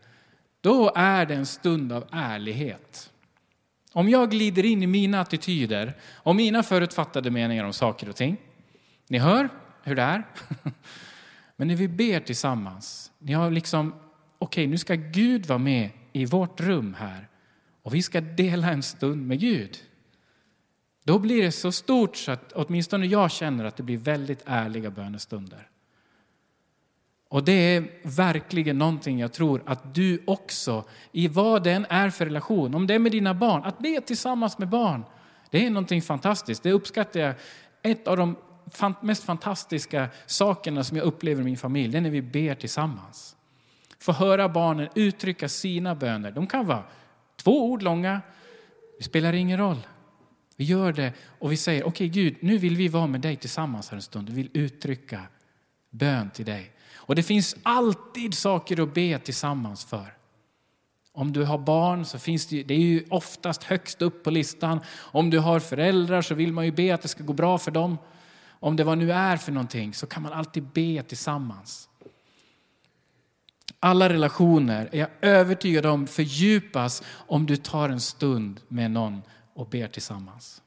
då 0.61 0.93
är 0.95 1.27
det 1.27 1.35
en 1.35 1.47
stund 1.47 1.93
av 1.93 2.05
ärlighet. 2.13 3.11
Om 3.93 4.09
jag 4.09 4.31
glider 4.31 4.65
in 4.65 4.83
i 4.83 4.87
mina 4.87 5.21
attityder 5.21 5.95
och 6.15 6.37
mina 6.37 6.63
förutfattade 6.63 7.31
meningar 7.31 7.65
om 7.65 7.73
saker 7.73 8.09
och 8.09 8.17
ting. 8.17 8.37
Ni 9.09 9.19
hör 9.19 9.49
hur 9.83 9.95
det 9.95 10.03
är. 10.03 10.27
Men 11.57 11.69
när 11.69 11.77
vi 11.77 11.89
ber 11.89 12.21
tillsammans, 12.21 13.11
ni 13.19 13.33
har 13.33 13.51
liksom, 13.51 13.95
okej 14.43 14.63
okay, 14.63 14.71
nu 14.71 14.79
ska 14.79 14.95
Gud 14.95 15.47
vara 15.47 15.59
med 15.59 15.91
i 16.13 16.25
vårt 16.25 16.61
rum 16.61 16.95
här 16.99 17.29
och 17.83 17.95
vi 17.95 18.03
ska 18.03 18.21
dela 18.21 18.71
en 18.71 18.83
stund 18.83 19.27
med 19.27 19.41
Gud. 19.41 19.79
Då 21.05 21.19
blir 21.19 21.43
det 21.43 21.53
så 21.53 21.73
stort 21.73 22.17
så 22.17 22.33
att 22.33 22.53
åtminstone 22.53 23.07
jag 23.07 23.31
känner 23.31 23.65
att 23.65 23.77
det 23.77 23.83
blir 23.83 23.99
väldigt 23.99 24.43
ärliga 24.47 24.91
bönestunder. 24.91 25.69
Och 27.29 27.45
det 27.45 27.53
är 27.53 27.91
verkligen 28.03 28.79
någonting 28.79 29.19
jag 29.19 29.33
tror 29.33 29.63
att 29.67 29.95
du 29.95 30.23
också, 30.27 30.85
i 31.13 31.29
vad 31.29 31.65
den 31.65 31.87
är 31.89 32.11
för 32.11 32.25
relation, 32.25 32.75
om 32.75 32.87
det 32.87 32.95
är 32.95 32.99
med 32.99 33.13
dina 33.13 33.35
barn, 33.35 33.65
att 33.65 33.79
be 33.79 34.01
tillsammans 34.01 34.59
med 34.59 34.69
barn, 34.69 35.05
det 35.51 35.67
är 35.67 35.71
någonting 35.71 36.03
fantastiskt. 36.03 36.63
Det 36.63 36.73
uppskattar 36.73 37.21
jag. 37.21 37.35
Ett 37.83 38.09
av 38.09 38.17
de 38.17 38.37
mest 39.01 39.25
fantastiska 39.25 40.09
sakerna 40.27 40.85
som 40.85 40.97
jag 40.97 41.07
upplever 41.07 41.41
i 41.41 41.45
min 41.45 41.57
familj, 41.57 41.93
det 41.93 41.99
är 41.99 42.03
när 42.03 42.11
vi 42.11 42.23
ber 42.23 42.55
tillsammans. 42.55 43.37
Få 44.03 44.13
höra 44.13 44.49
barnen 44.49 44.89
uttrycka 44.95 45.49
sina 45.49 45.95
böner. 45.95 46.31
De 46.31 46.47
kan 46.47 46.67
vara 46.67 46.85
två 47.37 47.71
ord 47.71 47.83
långa, 47.83 48.21
det 48.99 49.05
spelar 49.05 49.33
ingen 49.33 49.59
roll. 49.59 49.87
Vi 50.57 50.65
gör 50.65 50.93
det 50.93 51.13
och 51.39 51.53
vi 51.53 51.57
säger, 51.57 51.83
okej 51.83 51.89
okay, 51.89 52.23
Gud, 52.23 52.37
nu 52.41 52.59
vill 52.59 52.77
vi 52.77 52.89
vara 52.89 53.07
med 53.07 53.21
dig 53.21 53.37
tillsammans 53.37 53.91
här 53.91 53.97
en 53.97 54.03
stund. 54.03 54.29
Vi 54.29 54.35
vill 54.35 54.51
uttrycka 54.55 55.21
bön 55.91 56.31
till 56.31 56.45
dig. 56.45 56.73
Och 56.95 57.15
det 57.15 57.23
finns 57.23 57.57
alltid 57.63 58.35
saker 58.35 58.83
att 58.83 58.95
be 58.95 59.19
tillsammans 59.19 59.85
för. 59.85 60.15
Om 61.13 61.33
du 61.33 61.45
har 61.45 61.59
barn 61.59 62.05
så 62.05 62.19
finns 62.19 62.47
det, 62.47 62.63
det 62.63 62.75
är 62.75 62.79
ju 62.79 63.05
oftast 63.11 63.63
högst 63.63 64.03
upp 64.03 64.25
på 64.25 64.31
listan. 64.31 64.81
Om 64.99 65.31
du 65.31 65.39
har 65.39 65.61
föräldrar 65.61 66.23
så 66.23 66.35
vill 66.35 66.53
man 66.53 66.65
ju 66.65 66.73
be 66.73 66.95
att 66.95 67.03
det 67.03 67.09
ska 67.09 67.25
gå 67.25 67.33
bra 67.33 67.59
för 67.59 67.71
dem. 67.71 67.99
Om 68.49 68.77
det 68.77 68.85
vad 68.85 68.99
nu 68.99 69.13
är 69.13 69.37
för 69.37 69.53
någonting 69.53 69.95
så 69.95 70.07
kan 70.07 70.23
man 70.23 70.33
alltid 70.33 70.63
be 70.63 71.03
tillsammans. 71.03 71.89
Alla 73.85 74.09
relationer 74.09 74.89
är 74.93 74.99
jag 74.99 75.09
övertygad 75.21 75.87
om 75.87 76.07
fördjupas 76.07 77.03
om 77.27 77.47
du 77.47 77.57
tar 77.57 77.89
en 77.89 78.01
stund 78.01 78.61
med 78.69 78.91
någon 78.91 79.23
och 79.55 79.69
ber 79.69 79.89
tillsammans. 79.89 80.63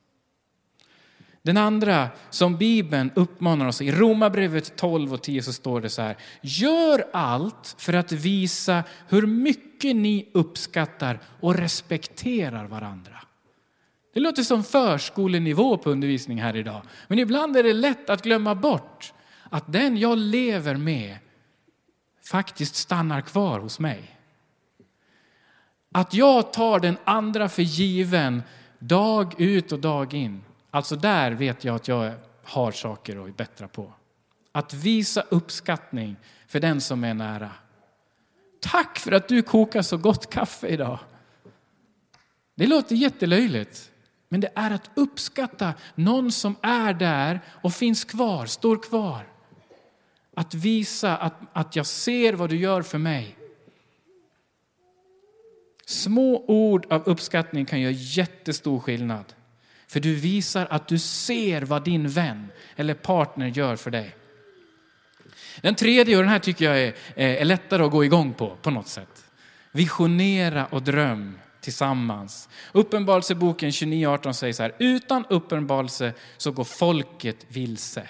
Den 1.42 1.58
andra 1.58 2.10
som 2.30 2.58
Bibeln 2.58 3.12
uppmanar 3.16 3.68
oss 3.68 3.82
i 3.82 3.92
Romarbrevet 3.92 4.76
12 4.76 5.14
och 5.14 5.24
10 5.24 5.44
så 5.44 5.54
står 5.54 5.82
det 5.82 5.90
så 5.90 6.02
här. 6.02 6.18
Gör 6.42 7.06
allt 7.14 7.76
för 7.78 7.94
att 7.94 8.12
visa 8.12 8.84
hur 9.08 9.28
mycket 9.28 9.96
ni 9.96 10.30
uppskattar 10.34 11.20
och 11.40 11.56
respekterar 11.56 12.66
varandra. 12.66 13.22
Det 14.14 14.20
låter 14.20 14.44
som 14.44 14.64
förskolenivå 14.64 15.78
på 15.78 15.90
undervisning 15.90 16.42
här 16.42 16.56
idag. 16.56 16.82
Men 17.08 17.20
ibland 17.20 17.58
är 17.58 17.64
det 17.64 17.74
lätt 17.74 18.10
att 18.10 18.24
glömma 18.24 18.56
bort 18.56 19.14
att 19.50 19.74
den 19.74 19.98
jag 19.98 20.18
lever 20.18 20.76
med 20.76 21.18
faktiskt 22.28 22.76
stannar 22.76 23.22
kvar 23.22 23.60
hos 23.60 23.80
mig. 23.80 24.20
Att 25.92 26.14
jag 26.14 26.54
tar 26.54 26.80
den 26.80 26.98
andra 27.04 27.50
för 27.50 27.62
given 27.62 28.44
dag 28.80 29.42
ut 29.42 29.72
och 29.72 29.80
dag 29.80 30.14
in. 30.14 30.44
Alltså 30.72 30.96
där 30.96 31.32
vet 31.32 31.64
jag 31.64 31.76
att 31.76 31.88
jag 31.88 32.14
har 32.44 32.72
saker 32.72 33.26
att 33.26 33.38
bättra 33.38 33.68
på. 33.68 33.94
Att 34.52 34.74
visa 34.74 35.22
uppskattning 35.30 36.16
för 36.48 36.60
den 36.60 36.82
som 36.82 37.04
är 37.04 37.14
nära. 37.14 37.52
Tack 38.60 39.00
för 39.00 39.12
att 39.12 39.28
du 39.28 39.42
kokar 39.42 39.82
så 39.82 39.98
gott 39.98 40.30
kaffe 40.30 40.68
idag. 40.68 41.00
Det 42.56 42.68
låter 42.68 42.96
jättelöjligt. 42.96 43.92
Men 44.30 44.42
det 44.42 44.52
är 44.56 44.72
att 44.72 44.90
uppskatta 44.94 45.74
någon 45.96 46.32
som 46.32 46.56
är 46.62 46.94
där 46.94 47.42
och 47.48 47.74
finns 47.74 48.04
kvar, 48.04 48.46
står 48.46 48.84
kvar. 48.84 49.35
Att 50.36 50.54
visa 50.54 51.18
att, 51.18 51.34
att 51.54 51.76
jag 51.76 51.86
ser 51.86 52.34
vad 52.34 52.50
du 52.50 52.58
gör 52.58 52.82
för 52.82 52.98
mig. 52.98 53.38
Små 55.86 56.46
ord 56.48 56.86
av 56.90 57.04
uppskattning 57.06 57.66
kan 57.66 57.82
göra 57.82 57.92
jättestor 57.92 58.80
skillnad. 58.80 59.34
För 59.88 60.00
du 60.00 60.16
visar 60.16 60.68
att 60.70 60.88
du 60.88 61.00
ser 61.00 61.62
vad 61.62 61.84
din 61.84 62.10
vän 62.10 62.48
eller 62.76 62.94
partner 62.94 63.48
gör 63.48 63.76
för 63.76 63.92
dig. 63.92 64.16
Den 65.62 65.76
tredje, 65.76 66.18
och 66.18 66.24
den 66.24 66.32
här 66.32 66.40
tycker 66.40 66.66
jag 66.66 66.82
är, 66.82 66.94
är 67.16 67.46
lättare 67.46 67.84
att 67.84 67.92
gå 67.92 68.06
igång 68.06 68.34
på, 68.34 68.56
på 68.62 68.70
något 68.70 68.88
sätt. 68.88 69.26
Visionera 69.72 70.66
och 70.66 70.82
dröm 70.84 71.40
tillsammans. 71.62 72.50
Uppenbarelseboken 72.72 73.70
29.18 73.70 74.32
säger 74.32 74.54
så 74.54 74.64
här, 74.64 74.76
utan 74.80 75.26
uppenbarelse 75.30 76.14
så 76.38 76.52
går 76.52 76.64
folket 76.64 77.46
vilse. 77.48 78.10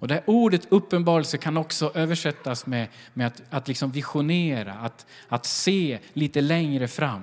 Och 0.00 0.08
det 0.08 0.14
här 0.14 0.22
ordet 0.26 0.66
uppenbarelse 0.68 1.38
kan 1.38 1.56
också 1.56 1.92
översättas 1.94 2.66
med, 2.66 2.88
med 3.14 3.26
att, 3.26 3.42
att 3.50 3.68
liksom 3.68 3.90
visionera, 3.90 4.72
att, 4.72 5.06
att 5.28 5.46
se 5.46 5.98
lite 6.12 6.40
längre 6.40 6.88
fram. 6.88 7.22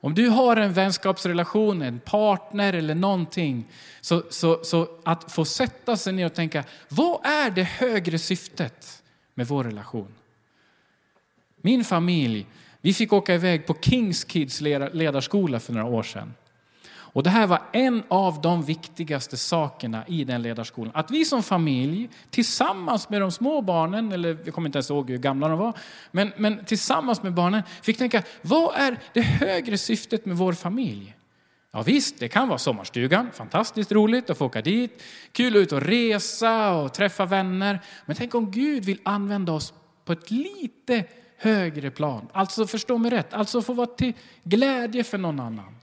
Om 0.00 0.14
du 0.14 0.28
har 0.28 0.56
en 0.56 0.72
vänskapsrelation, 0.72 1.82
en 1.82 2.00
partner 2.00 2.72
eller 2.72 2.94
någonting, 2.94 3.68
så, 4.00 4.22
så, 4.30 4.64
så 4.64 4.88
att 5.04 5.32
få 5.32 5.44
sätta 5.44 5.96
sig 5.96 6.12
ner 6.12 6.26
och 6.26 6.34
tänka, 6.34 6.64
vad 6.88 7.26
är 7.26 7.50
det 7.50 7.62
högre 7.62 8.18
syftet 8.18 9.02
med 9.34 9.46
vår 9.46 9.64
relation? 9.64 10.14
Min 11.56 11.84
familj, 11.84 12.46
vi 12.80 12.94
fick 12.94 13.12
åka 13.12 13.34
iväg 13.34 13.66
på 13.66 13.76
Kings 13.82 14.24
Kids 14.24 14.60
ledarskola 14.60 15.60
för 15.60 15.72
några 15.72 15.86
år 15.86 16.02
sedan. 16.02 16.34
Och 17.16 17.22
det 17.22 17.30
här 17.30 17.46
var 17.46 17.62
en 17.72 18.02
av 18.08 18.40
de 18.40 18.62
viktigaste 18.62 19.36
sakerna 19.36 20.04
i 20.06 20.24
den 20.24 20.42
ledarskolan. 20.42 20.92
Att 20.94 21.10
vi 21.10 21.24
som 21.24 21.42
familj 21.42 22.08
tillsammans 22.30 23.08
med 23.08 23.20
de 23.20 23.32
små 23.32 23.62
barnen, 23.62 24.12
eller 24.12 24.38
jag 24.44 24.54
kommer 24.54 24.68
inte 24.68 24.78
ens 24.78 24.90
ihåg 24.90 25.10
hur 25.10 25.18
gamla 25.18 25.48
de 25.48 25.58
var, 25.58 25.72
men, 26.10 26.32
men 26.36 26.64
tillsammans 26.64 27.22
med 27.22 27.34
barnen 27.34 27.62
fick 27.82 27.98
tänka, 27.98 28.22
vad 28.42 28.74
är 28.74 28.98
det 29.12 29.20
högre 29.20 29.78
syftet 29.78 30.26
med 30.26 30.36
vår 30.36 30.52
familj? 30.52 31.16
Ja 31.72 31.82
visst, 31.82 32.18
det 32.18 32.28
kan 32.28 32.48
vara 32.48 32.58
sommarstugan, 32.58 33.30
fantastiskt 33.32 33.92
roligt 33.92 34.30
att 34.30 34.38
få 34.38 34.46
åka 34.46 34.62
dit, 34.62 35.02
kul 35.32 35.56
att 35.56 35.60
ut 35.60 35.72
och 35.72 35.82
resa 35.82 36.72
och 36.72 36.94
träffa 36.94 37.24
vänner. 37.24 37.80
Men 38.06 38.16
tänk 38.16 38.34
om 38.34 38.50
Gud 38.50 38.84
vill 38.84 39.00
använda 39.02 39.52
oss 39.52 39.74
på 40.04 40.12
ett 40.12 40.30
lite 40.30 41.04
högre 41.38 41.90
plan. 41.90 42.28
Alltså 42.32 42.66
förstå 42.66 42.98
mig 42.98 43.10
rätt, 43.10 43.34
alltså 43.34 43.62
få 43.62 43.72
vara 43.72 43.86
till 43.86 44.12
glädje 44.44 45.04
för 45.04 45.18
någon 45.18 45.40
annan. 45.40 45.75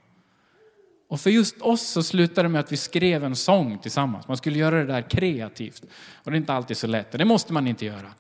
Och 1.14 1.22
för 1.22 1.30
just 1.30 1.62
oss 1.62 1.82
så 1.82 2.04
slutade 2.04 2.48
det 2.48 2.50
med 2.50 2.60
att 2.60 2.72
vi 2.72 2.78
skrev 2.78 3.24
en 3.24 3.36
sång 3.36 3.78
tillsammans. 3.78 4.28
Man 4.28 4.38
skulle 4.38 4.60
göra 4.60 4.76
det 4.76 4.86
där 4.86 5.10
kreativt. 5.10 5.84
Och 6.14 6.32
det 6.32 6.36
är 6.36 6.40
inte 6.40 6.54
alltid 6.54 6.78
så 6.78 6.88
lätt, 6.88 7.12
det 7.12 7.26
måste 7.26 7.54
man 7.54 7.68
inte 7.68 7.86
göra. 7.86 8.14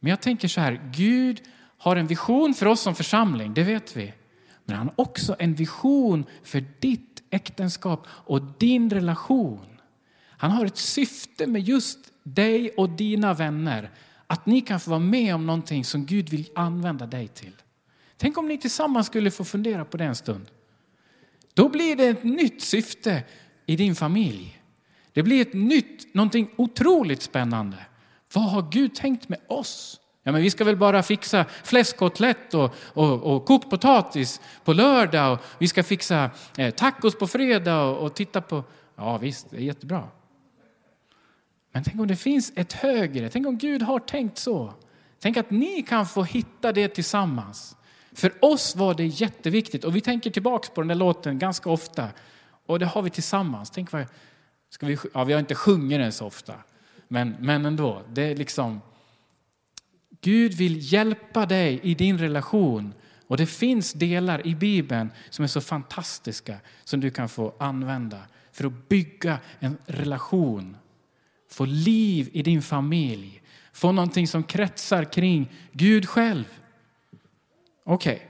Men 0.00 0.10
jag 0.10 0.20
tänker 0.20 0.48
så 0.48 0.60
här, 0.60 0.90
Gud 0.94 1.42
har 1.78 1.96
en 1.96 2.06
vision 2.06 2.54
för 2.54 2.66
oss 2.66 2.80
som 2.80 2.94
församling, 2.94 3.54
det 3.54 3.62
vet 3.62 3.96
vi. 3.96 4.12
Men 4.64 4.76
han 4.76 4.86
har 4.86 4.94
också 4.96 5.36
en 5.38 5.54
vision 5.54 6.24
för 6.42 6.64
ditt 6.80 7.22
äktenskap 7.30 8.06
och 8.08 8.42
din 8.42 8.90
relation. 8.90 9.66
Han 10.28 10.50
har 10.50 10.66
ett 10.66 10.76
syfte 10.76 11.46
med 11.46 11.62
just 11.62 11.98
dig 12.22 12.70
och 12.70 12.90
dina 12.90 13.34
vänner. 13.34 13.90
Att 14.26 14.46
ni 14.46 14.60
kan 14.60 14.80
få 14.80 14.90
vara 14.90 15.00
med 15.00 15.34
om 15.34 15.46
någonting 15.46 15.84
som 15.84 16.06
Gud 16.06 16.28
vill 16.28 16.48
använda 16.54 17.06
dig 17.06 17.28
till. 17.28 17.52
Tänk 18.16 18.38
om 18.38 18.48
ni 18.48 18.58
tillsammans 18.58 19.06
skulle 19.06 19.30
få 19.30 19.44
fundera 19.44 19.84
på 19.84 19.96
det 19.96 20.04
en 20.04 20.14
stund. 20.14 20.50
Då 21.56 21.68
blir 21.68 21.96
det 21.96 22.06
ett 22.06 22.24
nytt 22.24 22.62
syfte 22.62 23.22
i 23.66 23.76
din 23.76 23.94
familj. 23.94 24.62
Det 25.12 25.22
blir 25.22 25.42
ett 25.42 25.54
nytt, 25.54 26.14
någonting 26.14 26.50
otroligt 26.56 27.22
spännande. 27.22 27.76
Vad 28.34 28.50
har 28.50 28.70
Gud 28.70 28.94
tänkt 28.94 29.28
med 29.28 29.38
oss? 29.48 30.00
Ja, 30.22 30.32
men 30.32 30.42
vi 30.42 30.50
ska 30.50 30.64
väl 30.64 30.76
bara 30.76 31.02
fixa 31.02 31.44
fläskkotlett 31.64 32.54
och, 32.54 32.74
och, 32.78 33.22
och 33.22 33.44
kokt 33.44 33.70
potatis 33.70 34.40
på 34.64 34.72
lördag 34.72 35.32
och 35.32 35.40
vi 35.58 35.68
ska 35.68 35.82
fixa 35.82 36.30
eh, 36.58 36.74
tacos 36.74 37.18
på 37.18 37.26
fredag 37.26 37.82
och, 37.82 38.06
och 38.06 38.14
titta 38.14 38.40
på... 38.40 38.64
Ja 38.96 39.18
visst, 39.18 39.50
det 39.50 39.56
är 39.56 39.60
jättebra. 39.60 40.08
Men 41.72 41.84
tänk 41.84 42.00
om 42.00 42.06
det 42.06 42.16
finns 42.16 42.52
ett 42.56 42.72
högre, 42.72 43.30
tänk 43.30 43.46
om 43.46 43.58
Gud 43.58 43.82
har 43.82 43.98
tänkt 43.98 44.38
så. 44.38 44.74
Tänk 45.20 45.36
att 45.36 45.50
ni 45.50 45.82
kan 45.82 46.06
få 46.06 46.22
hitta 46.22 46.72
det 46.72 46.88
tillsammans. 46.88 47.75
För 48.16 48.44
oss 48.44 48.76
var 48.76 48.94
det 48.94 49.06
jätteviktigt 49.06 49.84
och 49.84 49.96
vi 49.96 50.00
tänker 50.00 50.30
tillbaks 50.30 50.70
på 50.70 50.80
den 50.80 50.88
där 50.88 50.94
låten 50.94 51.38
ganska 51.38 51.70
ofta. 51.70 52.08
Och 52.66 52.78
det 52.78 52.86
har 52.86 53.02
vi 53.02 53.10
tillsammans. 53.10 53.70
Tänk 53.70 53.92
vad, 53.92 54.06
ska 54.70 54.86
vi, 54.86 54.98
ja, 55.14 55.24
vi 55.24 55.32
har 55.32 55.40
inte 55.40 55.54
sjungit 55.54 55.98
den 55.98 56.12
så 56.12 56.26
ofta, 56.26 56.54
men, 57.08 57.36
men 57.40 57.66
ändå. 57.66 58.02
Det 58.12 58.22
är 58.22 58.36
liksom, 58.36 58.80
Gud 60.20 60.54
vill 60.54 60.92
hjälpa 60.92 61.46
dig 61.46 61.80
i 61.82 61.94
din 61.94 62.18
relation. 62.18 62.94
Och 63.26 63.36
det 63.36 63.46
finns 63.46 63.92
delar 63.92 64.46
i 64.46 64.54
Bibeln 64.54 65.10
som 65.30 65.42
är 65.42 65.46
så 65.46 65.60
fantastiska 65.60 66.56
som 66.84 67.00
du 67.00 67.10
kan 67.10 67.28
få 67.28 67.54
använda 67.58 68.18
för 68.52 68.64
att 68.64 68.88
bygga 68.88 69.38
en 69.58 69.76
relation. 69.86 70.76
Få 71.50 71.64
liv 71.64 72.28
i 72.32 72.42
din 72.42 72.62
familj. 72.62 73.42
Få 73.72 73.92
någonting 73.92 74.28
som 74.28 74.42
kretsar 74.42 75.04
kring 75.04 75.52
Gud 75.72 76.08
själv. 76.08 76.44
Okej. 77.88 78.14
Okay. 78.14 78.26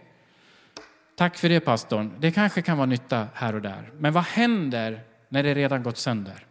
Tack 1.17 1.37
för 1.37 1.49
det 1.49 1.61
pastorn. 1.61 2.13
Det 2.19 2.31
kanske 2.31 2.63
kan 2.63 2.79
vara 2.79 2.87
nytta 2.87 3.27
här 3.35 3.55
och 3.55 3.63
där. 3.63 3.91
Men 3.99 4.13
vad 4.13 4.25
händer 4.25 5.01
när 5.29 5.43
det 5.43 5.55
redan 5.55 5.83
gått 5.83 5.97
sönder? 5.97 6.47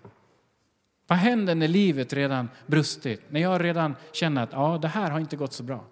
Vad 1.08 1.18
händer 1.18 1.56
när 1.56 1.68
livet 1.68 2.14
redan 2.14 2.50
brustit? 2.66 3.22
När 3.30 3.42
jag 3.42 3.64
redan 3.64 3.96
känner 4.12 4.44
att 4.44 4.52
ja, 4.52 4.80
det 4.82 4.88
här 4.88 5.12
har 5.12 5.20
inte 5.20 5.36
gått 5.36 5.54
så 5.54 5.64
bra. 5.64 5.86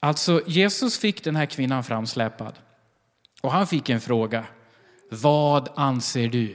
Alltså, 0.00 0.42
Jesus 0.46 0.98
fick 0.98 1.24
den 1.24 1.36
här 1.36 1.46
kvinnan 1.46 1.84
framsläpad. 1.84 2.58
Och 3.42 3.52
han 3.52 3.66
fick 3.66 3.88
en 3.88 4.00
fråga. 4.00 4.44
Vad 5.10 5.68
anser 5.74 6.28
du? 6.28 6.54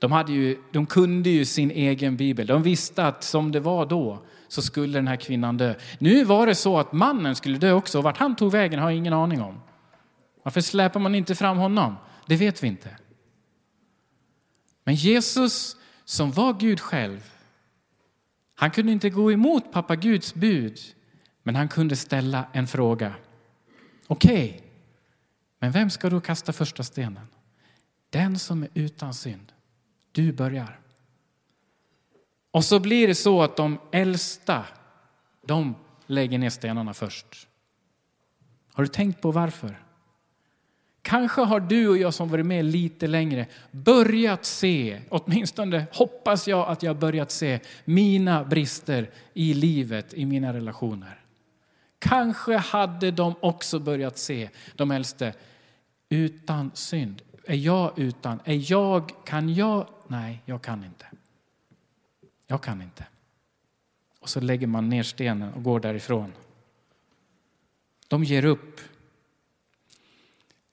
De, 0.00 0.12
hade 0.12 0.32
ju, 0.32 0.58
de 0.72 0.86
kunde 0.86 1.30
ju 1.30 1.44
sin 1.44 1.70
egen 1.70 2.16
bibel. 2.16 2.46
De 2.46 2.62
visste 2.62 3.06
att 3.06 3.24
som 3.24 3.52
det 3.52 3.60
var 3.60 3.86
då 3.86 4.22
så 4.48 4.62
skulle 4.62 4.98
den 4.98 5.08
här 5.08 5.16
kvinnan 5.16 5.56
dö. 5.56 5.74
Nu 5.98 6.24
var 6.24 6.46
det 6.46 6.54
så 6.54 6.78
att 6.78 6.92
mannen 6.92 7.36
skulle 7.36 7.58
dö 7.58 7.72
också. 7.72 8.00
Vart 8.00 8.16
han 8.16 8.36
tog 8.36 8.52
vägen 8.52 8.80
har 8.80 8.90
jag 8.90 8.96
ingen 8.96 9.12
aning 9.12 9.42
om. 9.42 9.60
Varför 10.42 10.60
släpar 10.60 11.00
man 11.00 11.14
inte 11.14 11.34
fram 11.34 11.56
honom? 11.56 11.96
Det 12.26 12.36
vet 12.36 12.62
vi 12.62 12.66
inte. 12.68 12.96
Men 14.84 14.94
Jesus 14.94 15.76
som 16.04 16.32
var 16.32 16.54
Gud 16.54 16.80
själv, 16.80 17.32
han 18.54 18.70
kunde 18.70 18.92
inte 18.92 19.10
gå 19.10 19.32
emot 19.32 19.72
pappa 19.72 19.96
Guds 19.96 20.34
bud, 20.34 20.78
men 21.42 21.56
han 21.56 21.68
kunde 21.68 21.96
ställa 21.96 22.46
en 22.52 22.66
fråga. 22.66 23.14
Okej, 24.06 24.50
okay, 24.50 24.60
men 25.58 25.72
vem 25.72 25.90
ska 25.90 26.10
då 26.10 26.20
kasta 26.20 26.52
första 26.52 26.82
stenen? 26.82 27.26
Den 28.10 28.38
som 28.38 28.62
är 28.62 28.68
utan 28.74 29.14
synd. 29.14 29.52
Du 30.12 30.32
börjar. 30.32 30.80
Och 32.50 32.64
så 32.64 32.80
blir 32.80 33.08
det 33.08 33.14
så 33.14 33.42
att 33.42 33.56
de 33.56 33.78
äldsta, 33.92 34.64
de 35.46 35.74
lägger 36.06 36.38
ner 36.38 36.50
stenarna 36.50 36.94
först. 36.94 37.48
Har 38.72 38.82
du 38.82 38.88
tänkt 38.88 39.20
på 39.20 39.30
varför? 39.30 39.78
Kanske 41.02 41.40
har 41.40 41.60
du 41.60 41.88
och 41.88 41.98
jag 41.98 42.14
som 42.14 42.28
varit 42.28 42.46
med 42.46 42.64
lite 42.64 43.06
längre 43.06 43.46
börjat 43.70 44.44
se, 44.44 45.00
åtminstone 45.08 45.86
hoppas 45.92 46.48
jag 46.48 46.68
att 46.68 46.82
jag 46.82 46.96
börjat 46.96 47.30
se 47.30 47.60
mina 47.84 48.44
brister 48.44 49.10
i 49.34 49.54
livet, 49.54 50.14
i 50.14 50.26
mina 50.26 50.52
relationer. 50.52 51.20
Kanske 51.98 52.56
hade 52.56 53.10
de 53.10 53.34
också 53.40 53.78
börjat 53.78 54.18
se, 54.18 54.50
de 54.74 54.90
äldste, 54.90 55.34
utan 56.08 56.70
synd. 56.74 57.22
Är 57.46 57.56
jag 57.56 57.98
utan? 57.98 58.40
Är 58.44 58.72
jag, 58.72 59.12
kan 59.24 59.54
jag? 59.54 59.86
Nej, 60.06 60.42
jag 60.44 60.62
kan 60.62 60.84
inte. 60.84 61.06
Jag 62.50 62.62
kan 62.62 62.82
inte. 62.82 63.06
Och 64.20 64.28
så 64.28 64.40
lägger 64.40 64.66
man 64.66 64.88
ner 64.88 65.02
stenen 65.02 65.52
och 65.52 65.62
går 65.62 65.80
därifrån. 65.80 66.32
De 68.08 68.24
ger 68.24 68.44
upp. 68.44 68.80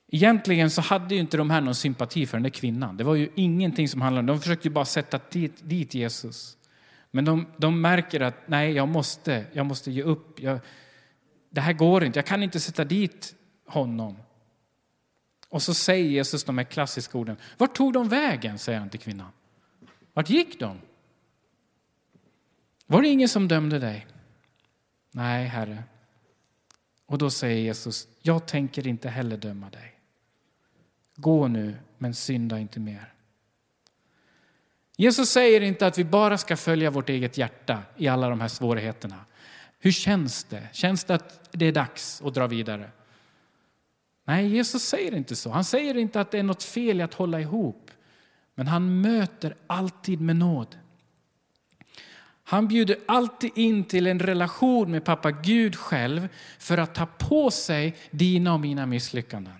Egentligen 0.07 0.71
så 0.71 0.81
hade 0.81 1.15
ju 1.15 1.21
inte 1.21 1.37
de 1.37 1.49
här 1.49 1.61
någon 1.61 1.75
sympati 1.75 2.25
för 2.25 2.37
den 2.37 2.43
där 2.43 2.49
kvinnan. 2.49 2.97
Det 2.97 3.03
var 3.03 3.15
ju 3.15 3.29
ingenting 3.35 3.89
som 3.89 4.01
handlade 4.01 4.31
om 4.31 4.37
De 4.37 4.41
försökte 4.41 4.69
bara 4.69 4.85
sätta 4.85 5.19
dit, 5.31 5.53
dit 5.63 5.93
Jesus. 5.93 6.57
Men 7.11 7.25
de, 7.25 7.45
de 7.57 7.81
märker 7.81 8.21
att 8.21 8.47
nej, 8.47 8.71
jag 8.71 8.87
måste, 8.87 9.45
jag 9.53 9.65
måste 9.65 9.91
ge 9.91 10.03
upp. 10.03 10.39
Jag, 10.39 10.59
det 11.49 11.61
här 11.61 11.73
går 11.73 12.03
inte. 12.03 12.19
Jag 12.19 12.25
kan 12.25 12.43
inte 12.43 12.59
sätta 12.59 12.83
dit 12.83 13.35
honom. 13.65 14.17
Och 15.49 15.61
så 15.61 15.73
säger 15.73 16.05
Jesus 16.05 16.43
de 16.43 16.57
här 16.57 16.65
klassiska 16.65 17.17
orden. 17.17 17.37
Vart 17.57 17.75
tog 17.75 17.93
de 17.93 18.09
vägen? 18.09 18.59
säger 18.59 18.79
han 18.79 18.89
till 18.89 18.99
kvinnan. 18.99 19.31
Vart 20.13 20.29
gick 20.29 20.59
de? 20.59 20.77
Var 22.85 23.01
det 23.01 23.07
ingen 23.07 23.29
som 23.29 23.47
dömde 23.47 23.79
dig? 23.79 24.07
Nej, 25.11 25.45
Herre. 25.45 25.83
Och 27.05 27.17
då 27.17 27.29
säger 27.29 27.61
Jesus, 27.61 28.07
jag 28.21 28.45
tänker 28.45 28.87
inte 28.87 29.09
heller 29.09 29.37
döma 29.37 29.69
dig. 29.69 29.99
Gå 31.15 31.47
nu, 31.47 31.75
men 31.97 32.13
synda 32.13 32.59
inte 32.59 32.79
mer. 32.79 33.13
Jesus 34.97 35.29
säger 35.29 35.61
inte 35.61 35.87
att 35.87 35.97
vi 35.97 36.03
bara 36.03 36.37
ska 36.37 36.57
följa 36.57 36.89
vårt 36.89 37.09
eget 37.09 37.37
hjärta 37.37 37.83
i 37.97 38.07
alla 38.07 38.29
de 38.29 38.41
här 38.41 38.47
svårigheterna. 38.47 39.25
Hur 39.79 39.91
känns 39.91 40.43
det? 40.43 40.67
Känns 40.71 41.03
det 41.03 41.15
att 41.15 41.49
det 41.51 41.65
är 41.65 41.71
dags 41.71 42.21
att 42.21 42.33
dra 42.33 42.47
vidare? 42.47 42.91
Nej, 44.25 44.47
Jesus 44.47 44.83
säger 44.83 45.15
inte 45.15 45.35
så. 45.35 45.49
Han 45.49 45.63
säger 45.63 45.97
inte 45.97 46.21
att 46.21 46.31
det 46.31 46.39
är 46.39 46.43
något 46.43 46.63
fel 46.63 46.99
i 46.99 47.03
att 47.03 47.13
hålla 47.13 47.39
ihop. 47.39 47.91
Men 48.55 48.67
han 48.67 49.01
möter 49.01 49.55
alltid 49.67 50.21
med 50.21 50.35
nåd. 50.35 50.77
Han 52.47 52.67
bjuder 52.67 52.97
alltid 53.05 53.51
in 53.55 53.83
till 53.83 54.07
en 54.07 54.19
relation 54.19 54.91
med 54.91 55.05
pappa 55.05 55.31
Gud 55.31 55.75
själv 55.75 56.27
för 56.59 56.77
att 56.77 56.95
ta 56.95 57.05
på 57.05 57.51
sig 57.51 57.95
dina 58.11 58.53
och 58.53 58.59
mina 58.59 58.85
misslyckanden. 58.85 59.53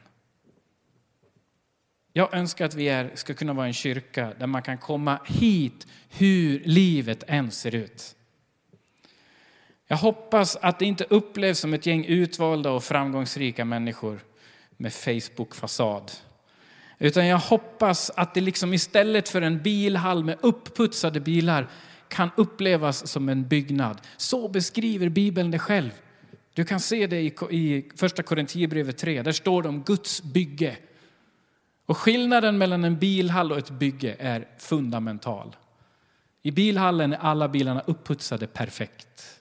Jag 2.13 2.33
önskar 2.33 2.65
att 2.65 2.75
vi 2.75 2.89
är, 2.89 3.11
ska 3.13 3.33
kunna 3.33 3.53
vara 3.53 3.67
en 3.67 3.73
kyrka 3.73 4.33
där 4.39 4.47
man 4.47 4.61
kan 4.61 4.77
komma 4.77 5.19
hit 5.25 5.87
hur 6.09 6.61
livet 6.65 7.23
än 7.27 7.51
ser 7.51 7.75
ut. 7.75 8.15
Jag 9.87 9.97
hoppas 9.97 10.55
att 10.55 10.79
det 10.79 10.85
inte 10.85 11.05
upplevs 11.09 11.59
som 11.59 11.73
ett 11.73 11.85
gäng 11.85 12.05
utvalda 12.05 12.71
och 12.71 12.83
framgångsrika 12.83 13.65
människor 13.65 14.19
med 14.77 14.93
Facebook-fasad. 14.93 16.11
Utan 16.99 17.27
jag 17.27 17.37
hoppas 17.37 18.09
att 18.09 18.33
det 18.33 18.41
liksom 18.41 18.73
istället 18.73 19.29
för 19.29 19.41
en 19.41 19.61
bilhall 19.61 20.23
med 20.23 20.37
uppputsade 20.41 21.19
bilar 21.19 21.67
kan 22.15 22.29
upplevas 22.35 23.07
som 23.07 23.29
en 23.29 23.47
byggnad. 23.47 24.01
Så 24.17 24.47
beskriver 24.47 25.09
Bibeln 25.09 25.51
det 25.51 25.59
själv. 25.59 25.91
Du 26.53 26.65
kan 26.65 26.79
se 26.79 27.07
det 27.07 27.21
i 27.51 27.89
första 27.95 28.23
Korinthierbrevet 28.23 28.97
3. 28.97 29.21
Där 29.21 29.31
står 29.31 29.63
det 29.63 29.69
om 29.69 29.83
Guds 29.83 30.23
bygge. 30.23 30.77
Och 31.85 31.97
skillnaden 31.97 32.57
mellan 32.57 32.83
en 32.83 32.99
bilhall 32.99 33.51
och 33.51 33.57
ett 33.57 33.69
bygge 33.69 34.15
är 34.19 34.47
fundamental. 34.57 35.55
I 36.41 36.51
bilhallen 36.51 37.13
är 37.13 37.17
alla 37.17 37.49
bilarna 37.49 37.81
upputsade 37.81 38.47
perfekt. 38.47 39.34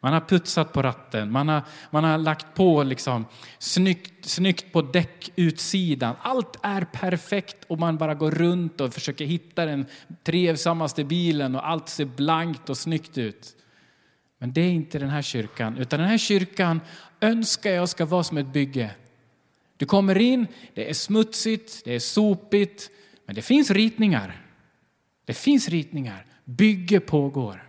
Man 0.00 0.12
har 0.12 0.20
putsat 0.20 0.72
på 0.72 0.82
ratten, 0.82 1.32
man 1.32 1.48
har, 1.48 1.62
man 1.90 2.04
har 2.04 2.18
lagt 2.18 2.54
på 2.54 2.82
liksom 2.82 3.26
snyggt, 3.58 4.24
snyggt 4.24 4.72
på 4.72 4.82
däckutsidan. 4.82 6.14
Allt 6.20 6.56
är 6.62 6.80
perfekt 6.80 7.64
och 7.64 7.78
man 7.78 7.96
bara 7.96 8.14
går 8.14 8.30
runt 8.30 8.80
och 8.80 8.94
försöker 8.94 9.24
hitta 9.24 9.66
den 9.66 9.86
trevsammaste 10.22 11.04
bilen 11.04 11.54
och 11.54 11.68
allt 11.68 11.88
ser 11.88 12.04
blankt 12.04 12.70
och 12.70 12.78
snyggt 12.78 13.18
ut. 13.18 13.54
Men 14.38 14.52
det 14.52 14.60
är 14.60 14.70
inte 14.70 14.98
den 14.98 15.08
här 15.08 15.22
kyrkan, 15.22 15.76
utan 15.78 16.00
den 16.00 16.08
här 16.08 16.18
kyrkan 16.18 16.80
önskar 17.20 17.70
jag 17.70 17.88
ska 17.88 18.06
vara 18.06 18.24
som 18.24 18.38
ett 18.38 18.52
bygge. 18.52 18.90
Du 19.76 19.86
kommer 19.86 20.18
in, 20.18 20.46
det 20.74 20.90
är 20.90 20.94
smutsigt, 20.94 21.84
det 21.84 21.94
är 21.94 21.98
sopigt, 21.98 22.90
men 23.26 23.34
det 23.34 23.42
finns 23.42 23.70
ritningar. 23.70 24.42
Det 25.24 25.34
finns 25.34 25.68
ritningar. 25.68 26.26
Bygge 26.44 27.00
pågår. 27.00 27.67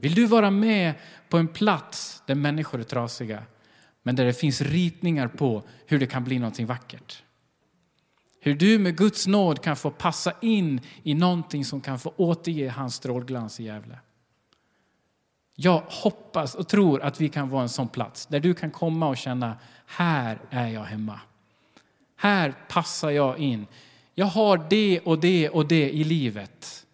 Vill 0.00 0.14
du 0.14 0.26
vara 0.26 0.50
med 0.50 0.94
på 1.28 1.38
en 1.38 1.48
plats 1.48 2.22
där 2.26 2.34
människor 2.34 2.80
är 2.80 2.84
trasiga, 2.84 3.42
men 4.02 4.16
där 4.16 4.24
det 4.24 4.32
finns 4.32 4.60
ritningar 4.60 5.28
på 5.28 5.62
hur 5.86 5.98
det 5.98 6.06
kan 6.06 6.24
bli 6.24 6.38
någonting 6.38 6.66
vackert? 6.66 7.22
Hur 8.40 8.54
du 8.54 8.78
med 8.78 8.96
Guds 8.96 9.26
nåd 9.26 9.62
kan 9.62 9.76
få 9.76 9.90
passa 9.90 10.32
in 10.40 10.80
i 11.02 11.14
någonting 11.14 11.64
som 11.64 11.80
kan 11.80 11.98
få 11.98 12.12
återge 12.16 12.68
hans 12.68 12.94
strålglans 12.94 13.60
i 13.60 13.64
Gävle. 13.64 13.98
Jag 15.54 15.82
hoppas 15.88 16.54
och 16.54 16.68
tror 16.68 17.02
att 17.02 17.20
vi 17.20 17.28
kan 17.28 17.48
vara 17.48 17.62
en 17.62 17.68
sån 17.68 17.88
plats 17.88 18.26
där 18.26 18.40
du 18.40 18.54
kan 18.54 18.70
komma 18.70 19.08
och 19.08 19.16
känna, 19.16 19.56
här 19.86 20.38
är 20.50 20.68
jag 20.68 20.84
hemma. 20.84 21.20
Här 22.16 22.54
passar 22.68 23.10
jag 23.10 23.38
in. 23.38 23.66
Jag 24.14 24.26
har 24.26 24.66
det 24.70 25.00
och 25.00 25.18
det 25.18 25.48
och 25.48 25.66
det 25.68 25.90
i 25.90 26.04
livet. 26.04 26.86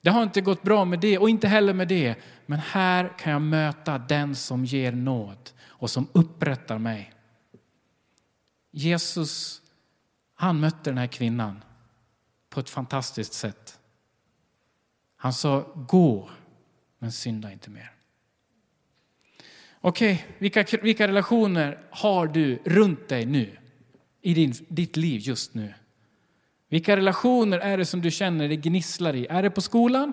Det 0.00 0.10
har 0.10 0.22
inte 0.22 0.40
gått 0.40 0.62
bra 0.62 0.84
med 0.84 1.00
det 1.00 1.18
och 1.18 1.30
inte 1.30 1.48
heller 1.48 1.72
med 1.72 1.88
det. 1.88 2.14
Men 2.46 2.58
här 2.58 3.18
kan 3.18 3.32
jag 3.32 3.42
möta 3.42 3.98
den 3.98 4.36
som 4.36 4.64
ger 4.64 4.92
nåd 4.92 5.50
och 5.66 5.90
som 5.90 6.08
upprättar 6.12 6.78
mig. 6.78 7.12
Jesus, 8.70 9.62
han 10.34 10.60
mötte 10.60 10.90
den 10.90 10.98
här 10.98 11.06
kvinnan 11.06 11.64
på 12.50 12.60
ett 12.60 12.70
fantastiskt 12.70 13.32
sätt. 13.32 13.78
Han 15.16 15.32
sa, 15.32 15.66
gå, 15.74 16.30
men 16.98 17.12
synda 17.12 17.52
inte 17.52 17.70
mer. 17.70 17.90
Okej, 19.80 20.14
okay, 20.14 20.26
vilka, 20.38 20.78
vilka 20.82 21.08
relationer 21.08 21.78
har 21.90 22.26
du 22.26 22.58
runt 22.64 23.08
dig 23.08 23.26
nu? 23.26 23.56
I 24.20 24.34
din, 24.34 24.54
ditt 24.68 24.96
liv 24.96 25.20
just 25.24 25.54
nu? 25.54 25.74
Vilka 26.68 26.96
relationer 26.96 27.58
är 27.58 27.78
det 27.78 27.86
som 27.86 28.00
du 28.00 28.10
känner 28.10 28.48
det 28.48 28.56
gnisslar 28.56 29.14
i? 29.14 29.26
Är 29.26 29.42
det 29.42 29.50
på 29.50 29.60
skolan? 29.60 30.12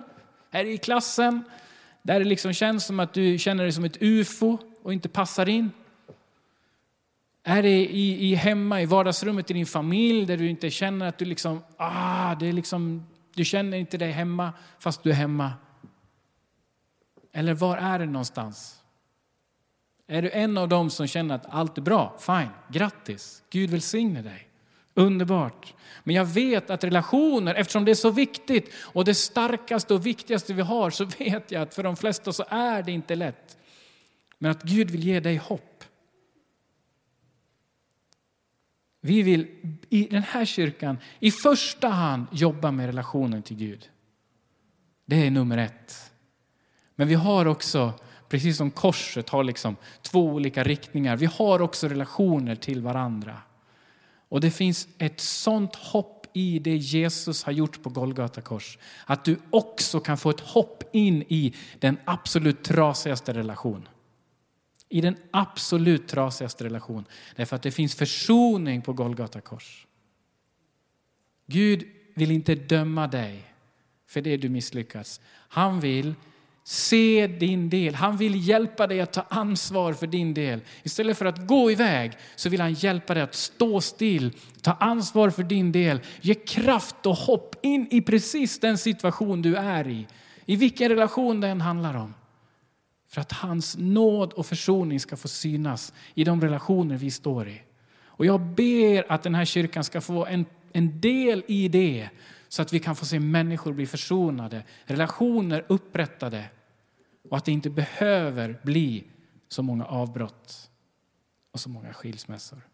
Är 0.50 0.64
det 0.64 0.70
i 0.70 0.78
klassen? 0.78 1.44
Där 2.02 2.18
det 2.18 2.24
liksom 2.24 2.52
känns 2.52 2.86
som 2.86 3.00
att 3.00 3.14
du 3.14 3.38
känner 3.38 3.62
dig 3.62 3.72
som 3.72 3.84
ett 3.84 3.96
ufo 4.00 4.58
och 4.82 4.92
inte 4.92 5.08
passar 5.08 5.48
in? 5.48 5.70
Är 7.44 7.62
det 7.62 7.86
i, 7.86 8.30
i 8.30 8.34
hemma, 8.34 8.82
i 8.82 8.86
vardagsrummet 8.86 9.50
i 9.50 9.54
din 9.54 9.66
familj 9.66 10.26
där 10.26 10.36
du 10.36 10.48
inte 10.48 10.70
känner 10.70 11.08
att 11.08 11.18
du 11.18 11.24
liksom, 11.24 11.62
ah, 11.76 12.34
det 12.34 12.46
är 12.48 12.52
liksom, 12.52 13.06
du 13.34 13.44
känner 13.44 13.76
inte 13.76 13.98
dig 13.98 14.10
hemma 14.10 14.52
fast 14.78 15.02
du 15.02 15.10
är 15.10 15.14
hemma? 15.14 15.52
Eller 17.32 17.54
var 17.54 17.76
är 17.76 17.98
det 17.98 18.06
någonstans? 18.06 18.82
Är 20.06 20.22
du 20.22 20.30
en 20.30 20.58
av 20.58 20.68
dem 20.68 20.90
som 20.90 21.06
känner 21.06 21.34
att 21.34 21.46
allt 21.48 21.78
är 21.78 21.82
bra? 21.82 22.16
Fine, 22.18 22.50
grattis, 22.68 23.42
Gud 23.50 23.70
välsigne 23.70 24.22
dig. 24.22 24.51
Underbart. 24.94 25.74
Men 26.04 26.14
jag 26.14 26.24
vet 26.24 26.70
att 26.70 26.84
relationer, 26.84 27.54
eftersom 27.54 27.84
det 27.84 27.90
är 27.90 27.94
så 27.94 28.10
viktigt 28.10 28.72
och 28.74 29.04
det 29.04 29.14
starkaste 29.14 29.94
och 29.94 30.06
viktigaste 30.06 30.54
vi 30.54 30.62
har, 30.62 30.90
så 30.90 31.04
vet 31.04 31.50
jag 31.50 31.62
att 31.62 31.74
för 31.74 31.82
de 31.82 31.96
flesta 31.96 32.32
så 32.32 32.44
är 32.48 32.82
det 32.82 32.92
inte 32.92 33.14
lätt. 33.14 33.58
Men 34.38 34.50
att 34.50 34.62
Gud 34.62 34.90
vill 34.90 35.04
ge 35.04 35.20
dig 35.20 35.36
hopp. 35.36 35.84
Vi 39.00 39.22
vill 39.22 39.46
i 39.88 40.08
den 40.10 40.22
här 40.22 40.44
kyrkan 40.44 40.98
i 41.20 41.30
första 41.30 41.88
hand 41.88 42.26
jobba 42.32 42.70
med 42.70 42.86
relationen 42.86 43.42
till 43.42 43.56
Gud. 43.56 43.90
Det 45.04 45.26
är 45.26 45.30
nummer 45.30 45.58
ett. 45.58 46.12
Men 46.94 47.08
vi 47.08 47.14
har 47.14 47.46
också, 47.46 47.92
precis 48.28 48.56
som 48.56 48.70
korset 48.70 49.28
har 49.28 49.44
liksom 49.44 49.76
två 50.02 50.26
olika 50.26 50.64
riktningar, 50.64 51.16
vi 51.16 51.26
har 51.26 51.62
också 51.62 51.88
relationer 51.88 52.56
till 52.56 52.80
varandra. 52.80 53.42
Och 54.32 54.40
det 54.40 54.50
finns 54.50 54.88
ett 54.98 55.20
sånt 55.20 55.76
hopp 55.76 56.26
i 56.32 56.58
det 56.58 56.76
Jesus 56.76 57.44
har 57.44 57.52
gjort 57.52 57.82
på 57.82 57.90
Golgata 57.90 58.40
kors. 58.40 58.78
Att 59.06 59.24
du 59.24 59.38
också 59.50 60.00
kan 60.00 60.18
få 60.18 60.30
ett 60.30 60.40
hopp 60.40 60.84
in 60.92 61.22
i 61.28 61.54
den 61.78 61.96
absolut 62.04 62.64
trasigaste 62.64 63.32
relation. 63.32 63.88
I 64.88 65.00
den 65.00 65.16
absolut 65.30 66.08
trasigaste 66.08 66.64
relation. 66.64 67.04
Därför 67.36 67.56
att 67.56 67.62
det 67.62 67.70
finns 67.70 67.94
försoning 67.94 68.82
på 68.82 68.92
Golgata 68.92 69.40
kors. 69.40 69.86
Gud 71.46 71.84
vill 72.14 72.30
inte 72.30 72.54
döma 72.54 73.06
dig 73.06 73.54
för 74.06 74.20
det 74.20 74.36
du 74.36 74.48
misslyckats. 74.48 75.20
Han 75.48 75.80
vill 75.80 76.14
Se 76.64 77.26
din 77.26 77.68
del. 77.68 77.94
Han 77.94 78.16
vill 78.16 78.48
hjälpa 78.48 78.86
dig 78.86 79.00
att 79.00 79.12
ta 79.12 79.26
ansvar 79.28 79.92
för 79.92 80.06
din 80.06 80.34
del. 80.34 80.60
Istället 80.82 81.18
för 81.18 81.24
att 81.24 81.46
gå 81.46 81.70
iväg 81.70 82.12
så 82.36 82.48
vill 82.48 82.60
han 82.60 82.72
hjälpa 82.72 83.14
dig 83.14 83.22
att 83.22 83.34
stå 83.34 83.80
still, 83.80 84.36
ta 84.60 84.72
ansvar 84.72 85.30
för 85.30 85.42
din 85.42 85.72
del, 85.72 86.00
ge 86.20 86.34
kraft 86.34 87.06
och 87.06 87.16
hopp 87.16 87.56
in 87.62 87.88
i 87.90 88.00
precis 88.00 88.58
den 88.58 88.78
situation 88.78 89.42
du 89.42 89.56
är 89.56 89.88
i. 89.88 90.06
I 90.46 90.56
vilken 90.56 90.88
relation 90.88 91.40
det 91.40 91.48
än 91.48 91.60
handlar 91.60 91.96
om. 91.96 92.14
För 93.08 93.20
att 93.20 93.32
hans 93.32 93.76
nåd 93.78 94.32
och 94.32 94.46
försoning 94.46 95.00
ska 95.00 95.16
få 95.16 95.28
synas 95.28 95.92
i 96.14 96.24
de 96.24 96.40
relationer 96.40 96.96
vi 96.96 97.10
står 97.10 97.48
i. 97.48 97.62
Och 98.04 98.26
jag 98.26 98.40
ber 98.40 99.12
att 99.12 99.22
den 99.22 99.34
här 99.34 99.44
kyrkan 99.44 99.84
ska 99.84 100.00
få 100.00 100.26
en, 100.26 100.44
en 100.72 101.00
del 101.00 101.44
i 101.46 101.68
det 101.68 102.08
så 102.52 102.62
att 102.62 102.72
vi 102.72 102.80
kan 102.80 102.96
få 102.96 103.06
se 103.06 103.20
människor 103.20 103.72
bli 103.72 103.86
försonade, 103.86 104.64
relationer 104.84 105.64
upprättade 105.68 106.50
och 107.28 107.36
att 107.36 107.44
det 107.44 107.52
inte 107.52 107.70
behöver 107.70 108.60
bli 108.62 109.04
så 109.48 109.62
många 109.62 109.84
avbrott 109.84 110.70
och 111.50 111.60
så 111.60 111.68
många 111.68 111.92
skilsmässor. 111.92 112.68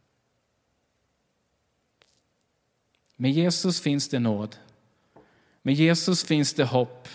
Med 3.16 3.30
Jesus 3.30 3.80
finns 3.80 4.08
det 4.08 4.18
nåd. 4.18 4.56
Med 5.62 5.74
Jesus 5.74 6.24
finns 6.24 6.54
det 6.54 6.64
hopp. 6.64 7.08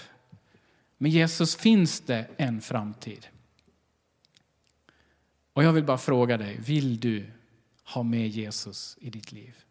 Med 0.97 1.11
Jesus 1.11 1.55
finns 1.55 1.99
det 2.01 2.27
en 2.37 2.61
framtid. 2.61 3.27
Och 5.53 5.63
jag 5.63 5.73
vill 5.73 5.83
bara 5.83 5.97
fråga 5.97 6.37
dig, 6.37 6.57
vill 6.59 6.99
du 6.99 7.25
ha 7.83 8.03
med 8.03 8.27
Jesus 8.27 8.97
i 9.01 9.09
ditt 9.09 9.31
liv? 9.31 9.63